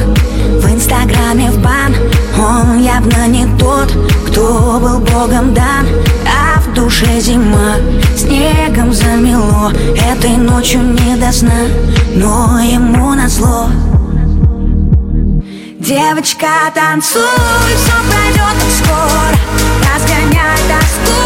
В 0.60 0.72
инстаграме 0.72 1.50
в 1.50 1.60
бан. 1.60 1.94
Он 2.38 2.78
явно 2.82 3.26
не 3.26 3.46
тот, 3.58 3.92
кто 4.28 4.78
был 4.80 5.00
богом 5.00 5.52
дан. 5.52 5.86
А 6.26 6.55
душе 6.76 7.20
зима 7.20 7.76
Снегом 8.16 8.92
замело 8.92 9.72
Этой 10.12 10.36
ночью 10.36 10.80
не 10.82 11.16
до 11.16 11.32
сна 11.32 11.66
Но 12.14 12.60
ему 12.60 13.14
назло 13.14 13.68
Девочка, 15.80 16.46
танцуй, 16.74 17.22
все 17.76 17.96
пройдет 18.10 18.56
скоро 18.78 19.36
Разгоняй 19.94 20.58
тоску, 20.68 21.18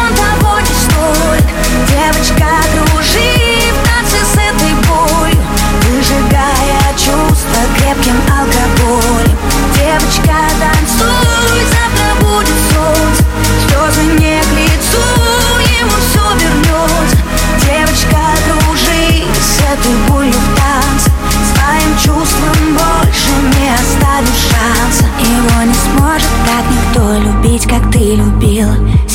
он 0.00 0.10
того 0.16 0.60
не 0.60 0.74
стоит 0.84 1.44
Девочка, 1.88 2.46
кружи 2.72 2.87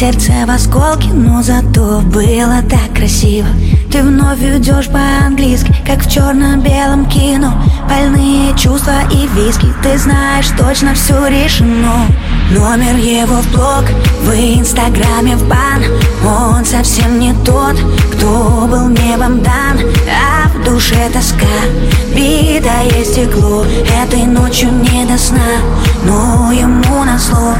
Сердце 0.03 0.33
в 0.45 0.49
осколке, 0.49 1.13
но 1.13 1.41
зато 1.41 2.01
было 2.01 2.61
так 2.69 2.93
красиво. 2.93 3.47
Ты 3.89 4.01
вновь 4.03 4.41
идешь 4.41 4.89
по-английски, 4.89 5.73
как 5.87 6.01
в 6.01 6.11
черно-белом 6.11 7.05
кино. 7.05 7.53
Больные 7.87 8.53
чувства 8.57 8.99
и 9.09 9.27
виски, 9.27 9.67
ты 9.81 9.97
знаешь 9.97 10.49
точно 10.57 10.93
все 10.93 11.27
решено. 11.27 12.05
Номер 12.51 12.97
его 12.97 13.37
в 13.37 13.51
блог, 13.53 13.85
в 14.23 14.33
инстаграме 14.33 15.37
в 15.37 15.47
бан. 15.47 15.81
Он 16.25 16.65
совсем 16.65 17.17
не 17.17 17.33
тот, 17.45 17.77
кто 18.11 18.67
был 18.69 18.89
небом 18.89 19.41
дан. 19.41 19.79
А 20.11 20.49
в 20.49 20.65
душе 20.65 21.09
тоска, 21.13 21.45
битое 22.13 23.05
стекло. 23.05 23.65
Этой 24.03 24.25
ночью 24.25 24.69
не 24.69 25.05
до 25.05 25.17
сна, 25.17 25.61
но 26.05 26.51
ему 26.51 27.05
на 27.05 27.13
назло 27.13 27.55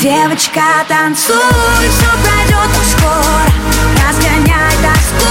Девочка, 0.00 0.62
танцуй, 0.86 1.34
все 1.34 2.06
пройдет 2.22 2.70
так 2.72 2.84
скоро 2.84 3.50
Разгоняй 4.06 4.76
тоску, 4.76 5.26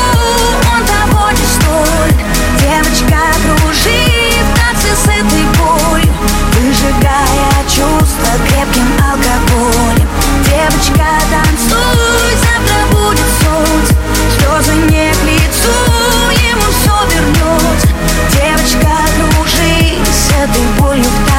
он 0.74 0.86
того 0.86 1.32
не 1.32 1.46
стоит 1.46 2.18
Девочка, 2.60 3.18
кружи 3.44 4.04
в 4.44 4.60
танце 4.60 4.94
с 4.94 5.06
этой 5.06 5.46
болью 5.56 6.14
Выжигая 6.52 7.64
чувства 7.64 8.34
крепким 8.46 8.92
алкоголем. 9.00 10.10
Девочка, 10.44 11.08
танцуй, 11.32 12.36
завтра 12.36 12.88
будет 12.92 13.30
солнце 13.40 13.96
Слезы 14.38 14.76
не 14.76 15.14
к 15.14 15.24
лицу, 15.24 15.78
ему 16.46 16.68
все 16.74 17.16
вернется 17.16 17.88
Девочка, 18.34 18.98
кружи 19.16 19.98
с 20.12 20.30
этой 20.32 20.66
болью 20.78 21.06
в 21.06 21.28
танце 21.30 21.37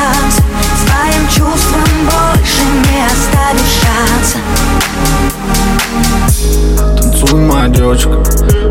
Танцуй, 7.28 7.46
моя 7.46 7.68
девочка, 7.68 8.10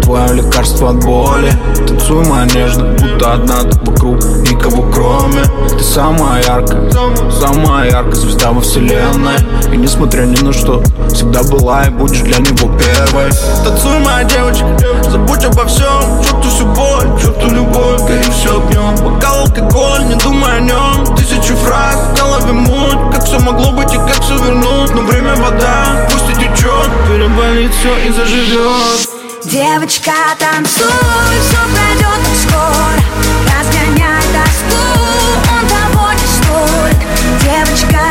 твое 0.02 0.34
лекарство 0.34 0.90
от 0.90 1.06
боли. 1.06 1.52
Танцуй, 1.88 2.26
моя 2.26 2.46
нежная, 2.46 2.92
будто 2.94 3.34
одна 3.34 3.62
ты 3.62 3.80
вокруг, 3.86 4.16
никого 4.50 4.82
кроме. 4.92 5.44
Ты 5.70 5.84
самая 5.84 6.44
яркая, 6.44 6.90
самая 7.30 7.92
яркая 7.92 8.16
звезда 8.16 8.52
во 8.52 8.62
вселенной. 8.62 9.36
И 9.72 9.78
несмотря 9.78 10.24
ни 10.24 10.44
на 10.44 10.54
что, 10.54 10.82
всегда 11.14 11.44
была 11.44 11.84
и 11.84 11.92
будешь 11.92 12.22
для 12.22 12.40
него 12.40 12.76
первой. 12.80 13.30
Танцуй, 13.64 14.00
моя 14.00 14.24
девочка, 14.24 14.66
забудь 15.08 15.46
обо 15.46 15.66
всем 15.66 16.24
Чувствуй 16.24 16.50
всю 16.50 16.66
боль, 16.66 17.22
чувствуй 17.22 17.52
любовь, 17.52 18.02
гори 18.02 18.24
все 18.32 18.60
огнем 18.88 19.06
Бокал 19.06 19.42
алкоголь, 19.42 20.06
не 20.06 20.16
думай 20.16 20.58
о 20.58 20.60
нем 20.60 21.16
Тысячи 21.16 21.54
фраз, 21.54 21.96
в 21.96 22.18
голове 22.18 22.54
муть. 22.54 23.14
Как 23.14 23.24
все 23.26 23.40
могло 23.40 23.72
быть 23.72 23.94
и 23.94 23.98
как 23.98 24.22
все 24.22 24.38
вернуть? 24.38 24.94
Но 24.94 25.02
время 25.02 25.36
вода, 25.36 26.08
пусть 26.12 26.30
и 26.30 26.34
течет 26.34 26.90
Переболит 27.08 27.74
все 27.74 27.98
и 27.98 28.12
заживет 28.12 29.10
Девочка, 29.44 30.12
танцуй, 30.40 30.86
все 31.42 31.58
пройдет 31.74 32.22
скоро 32.44 33.08
Разгоняй 33.60 34.22
тоску, 34.34 34.84
он 35.52 35.68
того 35.68 36.12
не 36.12 36.28
стоит. 36.28 36.98
Девочка, 37.42 38.02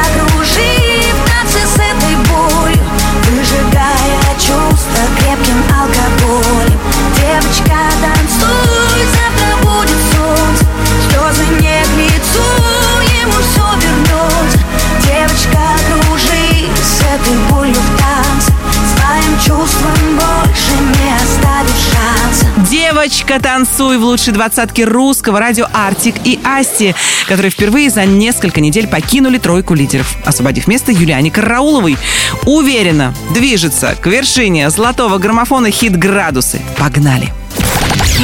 Девочка, 23.06 23.38
танцуй 23.38 23.98
в 23.98 24.02
лучшей 24.02 24.32
двадцатке 24.32 24.82
русского 24.82 25.38
радио 25.38 25.68
Артик 25.72 26.16
и 26.24 26.40
Асти, 26.42 26.92
которые 27.28 27.52
впервые 27.52 27.88
за 27.88 28.04
несколько 28.04 28.60
недель 28.60 28.88
покинули 28.88 29.38
тройку 29.38 29.74
лидеров, 29.74 30.16
освободив 30.24 30.66
место 30.66 30.90
Юлиане 30.90 31.30
Карауловой. 31.30 31.98
Уверенно 32.46 33.14
движется 33.32 33.94
к 33.94 34.08
вершине 34.08 34.70
золотого 34.70 35.18
граммофона 35.18 35.70
хит 35.70 35.96
«Градусы». 35.96 36.60
Погнали! 36.78 37.32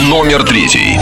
Номер 0.08 0.42
третий. 0.42 0.98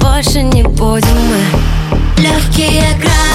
Больше 0.00 0.42
не 0.42 0.62
будем 0.62 1.18
мы. 1.28 2.22
Легкие 2.22 2.82
градусы, 2.98 3.29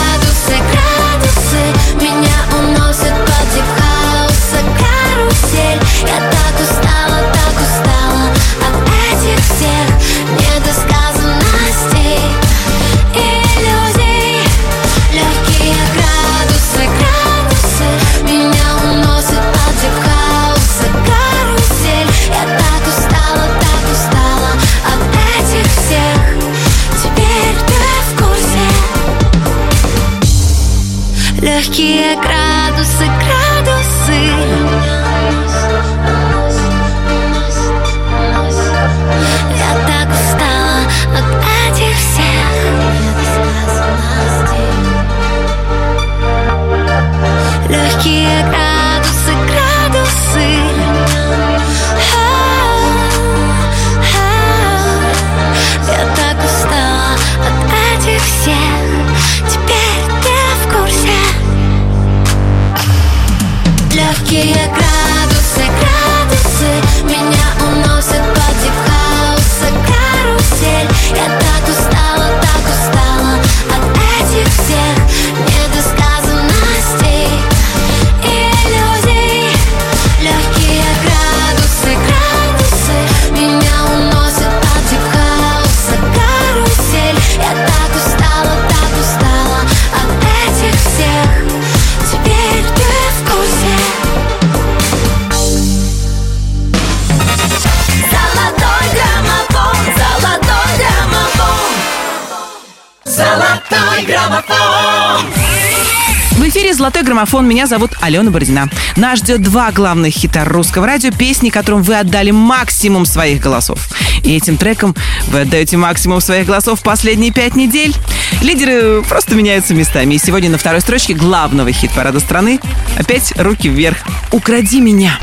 граммофон». 107.16 107.48
Меня 107.48 107.66
зовут 107.66 107.92
Алена 108.02 108.30
Бородина. 108.30 108.70
Нас 108.98 109.20
ждет 109.20 109.42
два 109.42 109.72
главных 109.72 110.14
хита 110.14 110.44
русского 110.44 110.86
радио, 110.86 111.12
песни, 111.12 111.50
которым 111.50 111.82
вы 111.82 111.96
отдали 111.96 112.32
максимум 112.32 113.06
своих 113.06 113.42
голосов. 113.42 113.88
И 114.24 114.36
этим 114.36 114.58
треком 114.58 114.96
вы 115.28 115.42
отдаете 115.42 115.78
максимум 115.78 116.20
своих 116.20 116.46
голосов 116.46 116.82
последние 116.84 117.32
пять 117.32 117.56
недель. 117.56 117.96
Лидеры 118.42 119.02
просто 119.08 119.36
меняются 119.36 119.74
местами. 119.74 120.16
И 120.16 120.18
сегодня 120.18 120.50
на 120.50 120.58
второй 120.58 120.82
строчке 120.82 121.14
главного 121.14 121.72
хит-парада 121.72 122.20
страны 122.20 122.60
опять 122.98 123.34
руки 123.38 123.70
вверх. 123.70 123.98
«Укради 124.32 124.82
меня». 124.82 125.18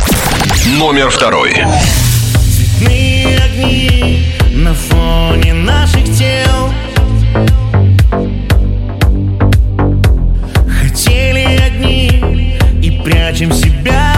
Номер 0.78 1.10
второй. 1.10 1.54
Цветные 2.56 3.38
огни 3.38 4.34
на 4.54 4.74
фоне 4.74 5.52
наших 5.52 6.04
тел 6.16 6.31
прячем 13.32 13.50
себя 13.50 14.11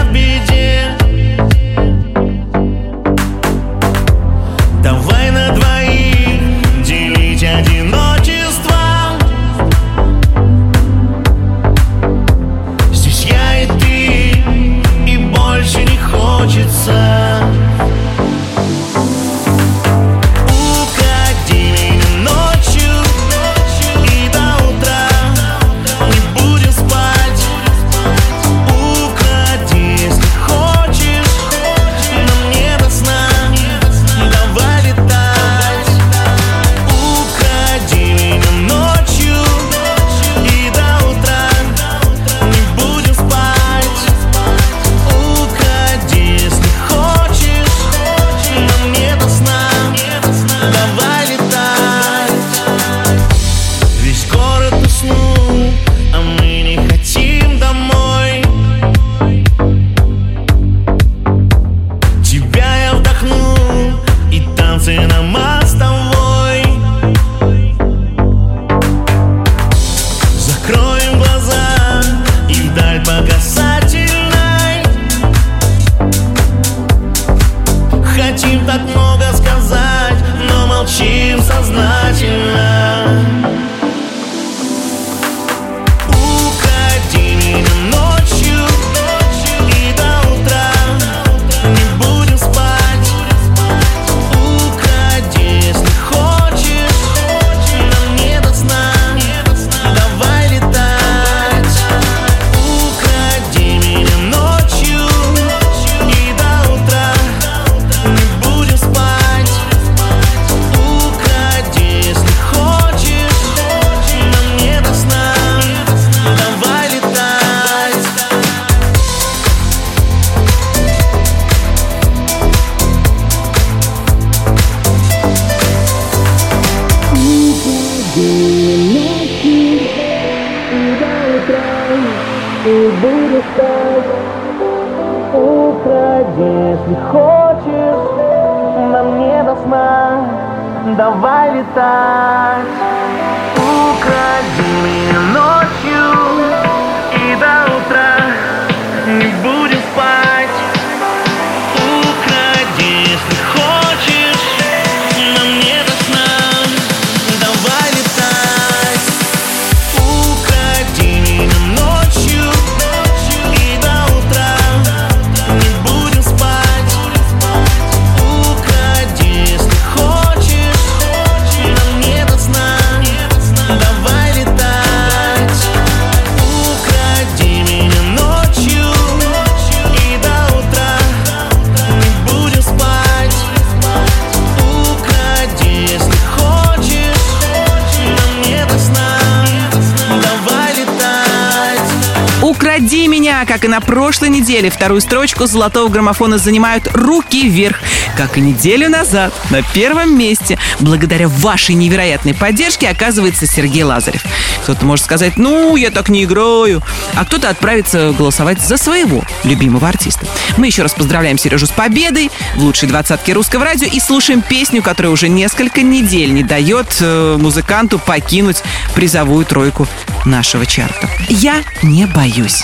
на 193.75 193.81
прошлой 193.81 194.29
неделе. 194.29 194.69
Вторую 194.69 195.01
строчку 195.01 195.47
золотого 195.47 195.89
граммофона 195.89 196.37
занимают 196.37 196.87
«Руки 196.93 197.49
вверх», 197.49 197.81
как 198.15 198.37
и 198.37 198.41
неделю 198.41 198.87
назад. 198.87 199.33
На 199.49 199.63
первом 199.63 200.17
месте, 200.17 200.57
благодаря 200.79 201.27
вашей 201.27 201.75
невероятной 201.75 202.33
поддержке, 202.33 202.87
оказывается 202.87 203.45
Сергей 203.45 203.83
Лазарев. 203.83 204.23
Кто-то 204.63 204.85
может 204.85 205.03
сказать, 205.03 205.35
ну, 205.35 205.75
я 205.75 205.91
так 205.91 206.07
не 206.07 206.23
играю. 206.23 206.81
А 207.15 207.25
кто-то 207.25 207.49
отправится 207.49 208.15
голосовать 208.17 208.61
за 208.61 208.77
своего 208.77 209.25
любимого 209.43 209.89
артиста. 209.89 210.25
Мы 210.55 210.67
еще 210.67 210.83
раз 210.83 210.93
поздравляем 210.93 211.37
Сережу 211.37 211.65
с 211.65 211.71
победой 211.71 212.31
в 212.55 212.63
лучшей 212.63 212.87
двадцатке 212.87 213.33
русского 213.33 213.65
радио 213.65 213.89
и 213.91 213.99
слушаем 213.99 214.41
песню, 214.41 214.81
которая 214.81 215.11
уже 215.11 215.27
несколько 215.27 215.81
недель 215.81 216.33
не 216.33 216.43
дает 216.43 216.95
э, 217.01 217.35
музыканту 217.37 217.99
покинуть 217.99 218.63
призовую 218.95 219.45
тройку 219.45 219.85
нашего 220.25 220.65
чарта. 220.65 221.07
Я 221.29 221.63
не 221.83 222.05
боюсь. 222.05 222.63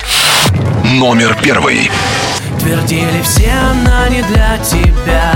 Номер 0.84 1.38
первый. 1.42 1.90
Твердили 2.60 3.22
все, 3.24 3.52
она 3.52 4.08
не 4.10 4.22
для 4.22 4.58
тебя 4.60 5.34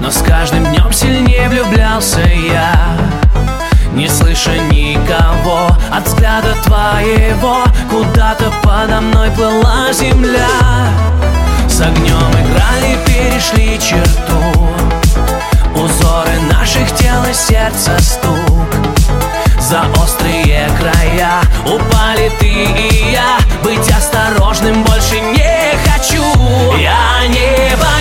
Но 0.00 0.10
с 0.10 0.22
каждым 0.22 0.64
днем 0.64 0.90
сильнее 0.90 1.50
влюблялся 1.50 2.20
я 2.20 2.96
Не 3.92 4.08
слыша 4.08 4.56
никого 4.70 5.68
от 5.92 6.06
взгляда 6.06 6.54
твоего 6.64 7.62
Куда-то 7.90 8.50
подо 8.62 9.02
мной 9.02 9.30
плыла 9.32 9.92
земля 9.92 10.48
С 11.68 11.82
огнем 11.82 12.30
играли, 12.30 12.96
перешли 13.06 13.78
черту 13.78 14.70
Узоры 15.74 16.40
наших 16.50 16.90
тел 16.96 17.22
и 17.30 17.34
сердца 17.34 17.98
стук 18.00 18.87
За 19.68 19.82
острые 20.02 20.66
края. 20.80 21.42
Упали 21.66 22.32
ты 22.40 22.46
и 22.48 23.12
я 23.12 23.36
Быть 23.62 23.86
осторожным 23.90 24.82
больше 24.82 25.20
не 25.20 25.76
хочу. 25.84 26.22
Я 26.78 27.26
не 27.28 27.76
боюсь 27.76 27.97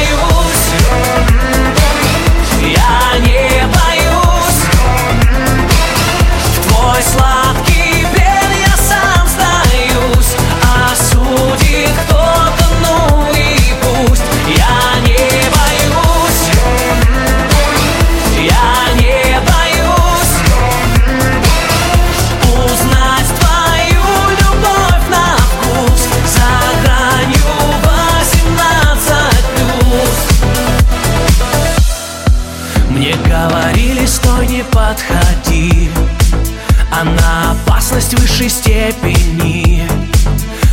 опасность 37.52 38.14
высшей 38.20 38.50
степени. 38.50 39.88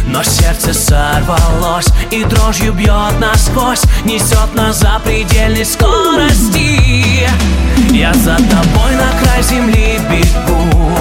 Но 0.07 0.23
сердце 0.23 0.73
сорвалось 0.75 1.89
и 2.11 2.25
дрожью 2.25 2.73
бьет 2.73 3.19
насквозь 3.19 3.83
Несет 4.05 4.55
на 4.55 4.73
запредельной 4.73 5.65
скорости. 5.65 7.29
Я 7.91 8.13
за 8.15 8.37
тобой 8.37 8.95
на 8.95 9.11
край 9.21 9.43
земли 9.43 9.99
бегу 10.11 10.99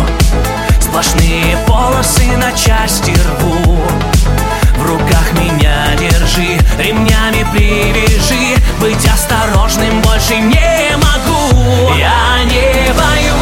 Сплошные 0.80 1.58
полосы 1.68 2.26
на 2.38 2.52
части 2.54 3.12
рву. 3.12 3.78
В 4.78 4.86
руках 4.86 5.32
меня 5.34 5.96
держи, 6.00 6.58
ремнями 6.78 7.46
привяжи 7.52 8.62
Быть 8.80 9.06
осторожным 9.08 10.02
больше 10.02 10.36
не 10.38 10.98
могу. 10.98 11.94
Я 11.98 12.44
не 12.46 12.94
боюсь 12.94 13.33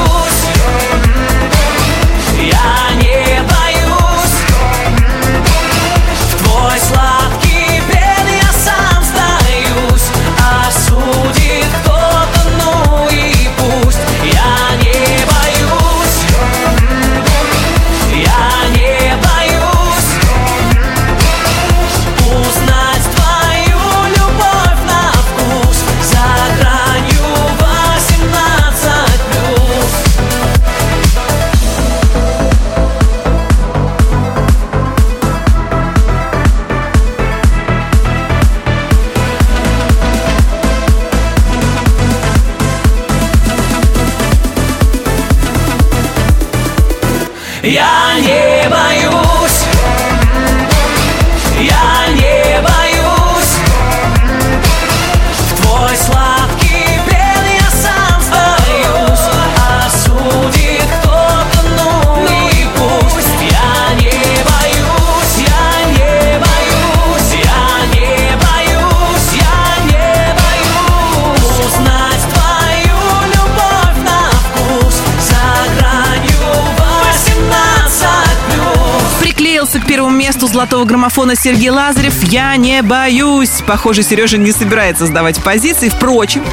золотого 80.72 80.88
граммофона 80.88 81.36
Сергей 81.36 81.70
Лазарев 81.70 82.24
«Я 82.24 82.56
не 82.56 82.82
боюсь». 82.82 83.62
Похоже, 83.68 84.04
Сережа 84.04 84.38
не 84.38 84.54
собирается 84.54 85.06
сдавать 85.06 85.38
позиции. 85.44 85.90
Впрочем, 85.90 86.46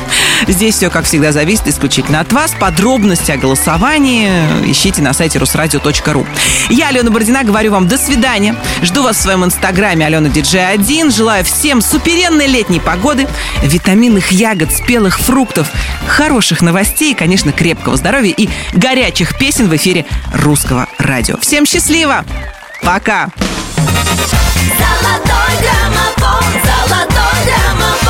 здесь 0.49 0.75
все, 0.75 0.91
как 0.91 1.05
всегда, 1.05 1.31
зависит 1.31 1.69
исключительно 1.69 2.19
от 2.19 2.33
вас. 2.33 2.53
Подробности 2.59 3.31
о 3.31 3.37
голосовании 3.37 4.29
ищите 4.69 5.03
на 5.03 5.13
сайте 5.13 5.39
русрадио.ру. 5.39 6.27
Я, 6.69 6.89
Алена 6.89 7.13
Бородина, 7.13 7.45
говорю 7.45 7.71
вам 7.71 7.87
до 7.87 7.97
свидания. 7.97 8.57
Жду 8.83 9.05
вас 9.05 9.19
в 9.19 9.21
своем 9.21 9.45
инстаграме 9.45 10.05
Алена 10.05 10.29
Диджей 10.29 10.69
1. 10.69 11.13
Желаю 11.13 11.45
всем 11.45 11.81
суперенной 11.81 12.49
летней 12.49 12.81
погоды, 12.81 13.29
витаминных 13.63 14.33
ягод, 14.33 14.73
спелых 14.73 15.21
фруктов, 15.21 15.71
хороших 16.09 16.61
новостей, 16.61 17.15
конечно, 17.15 17.53
крепкого 17.53 17.97
здоровья 17.97 18.35
и 18.37 18.49
горячих 18.73 19.39
песен 19.39 19.69
в 19.69 19.77
эфире 19.77 20.07
русского 20.35 20.89
радио. 20.99 21.37
Всем 21.39 21.65
счастливо! 21.65 22.25
Пока! 22.83 23.29
Золотой 23.79 25.53
граммофон, 25.63 26.45
золотой 26.65 27.39
граммофон 27.47 28.08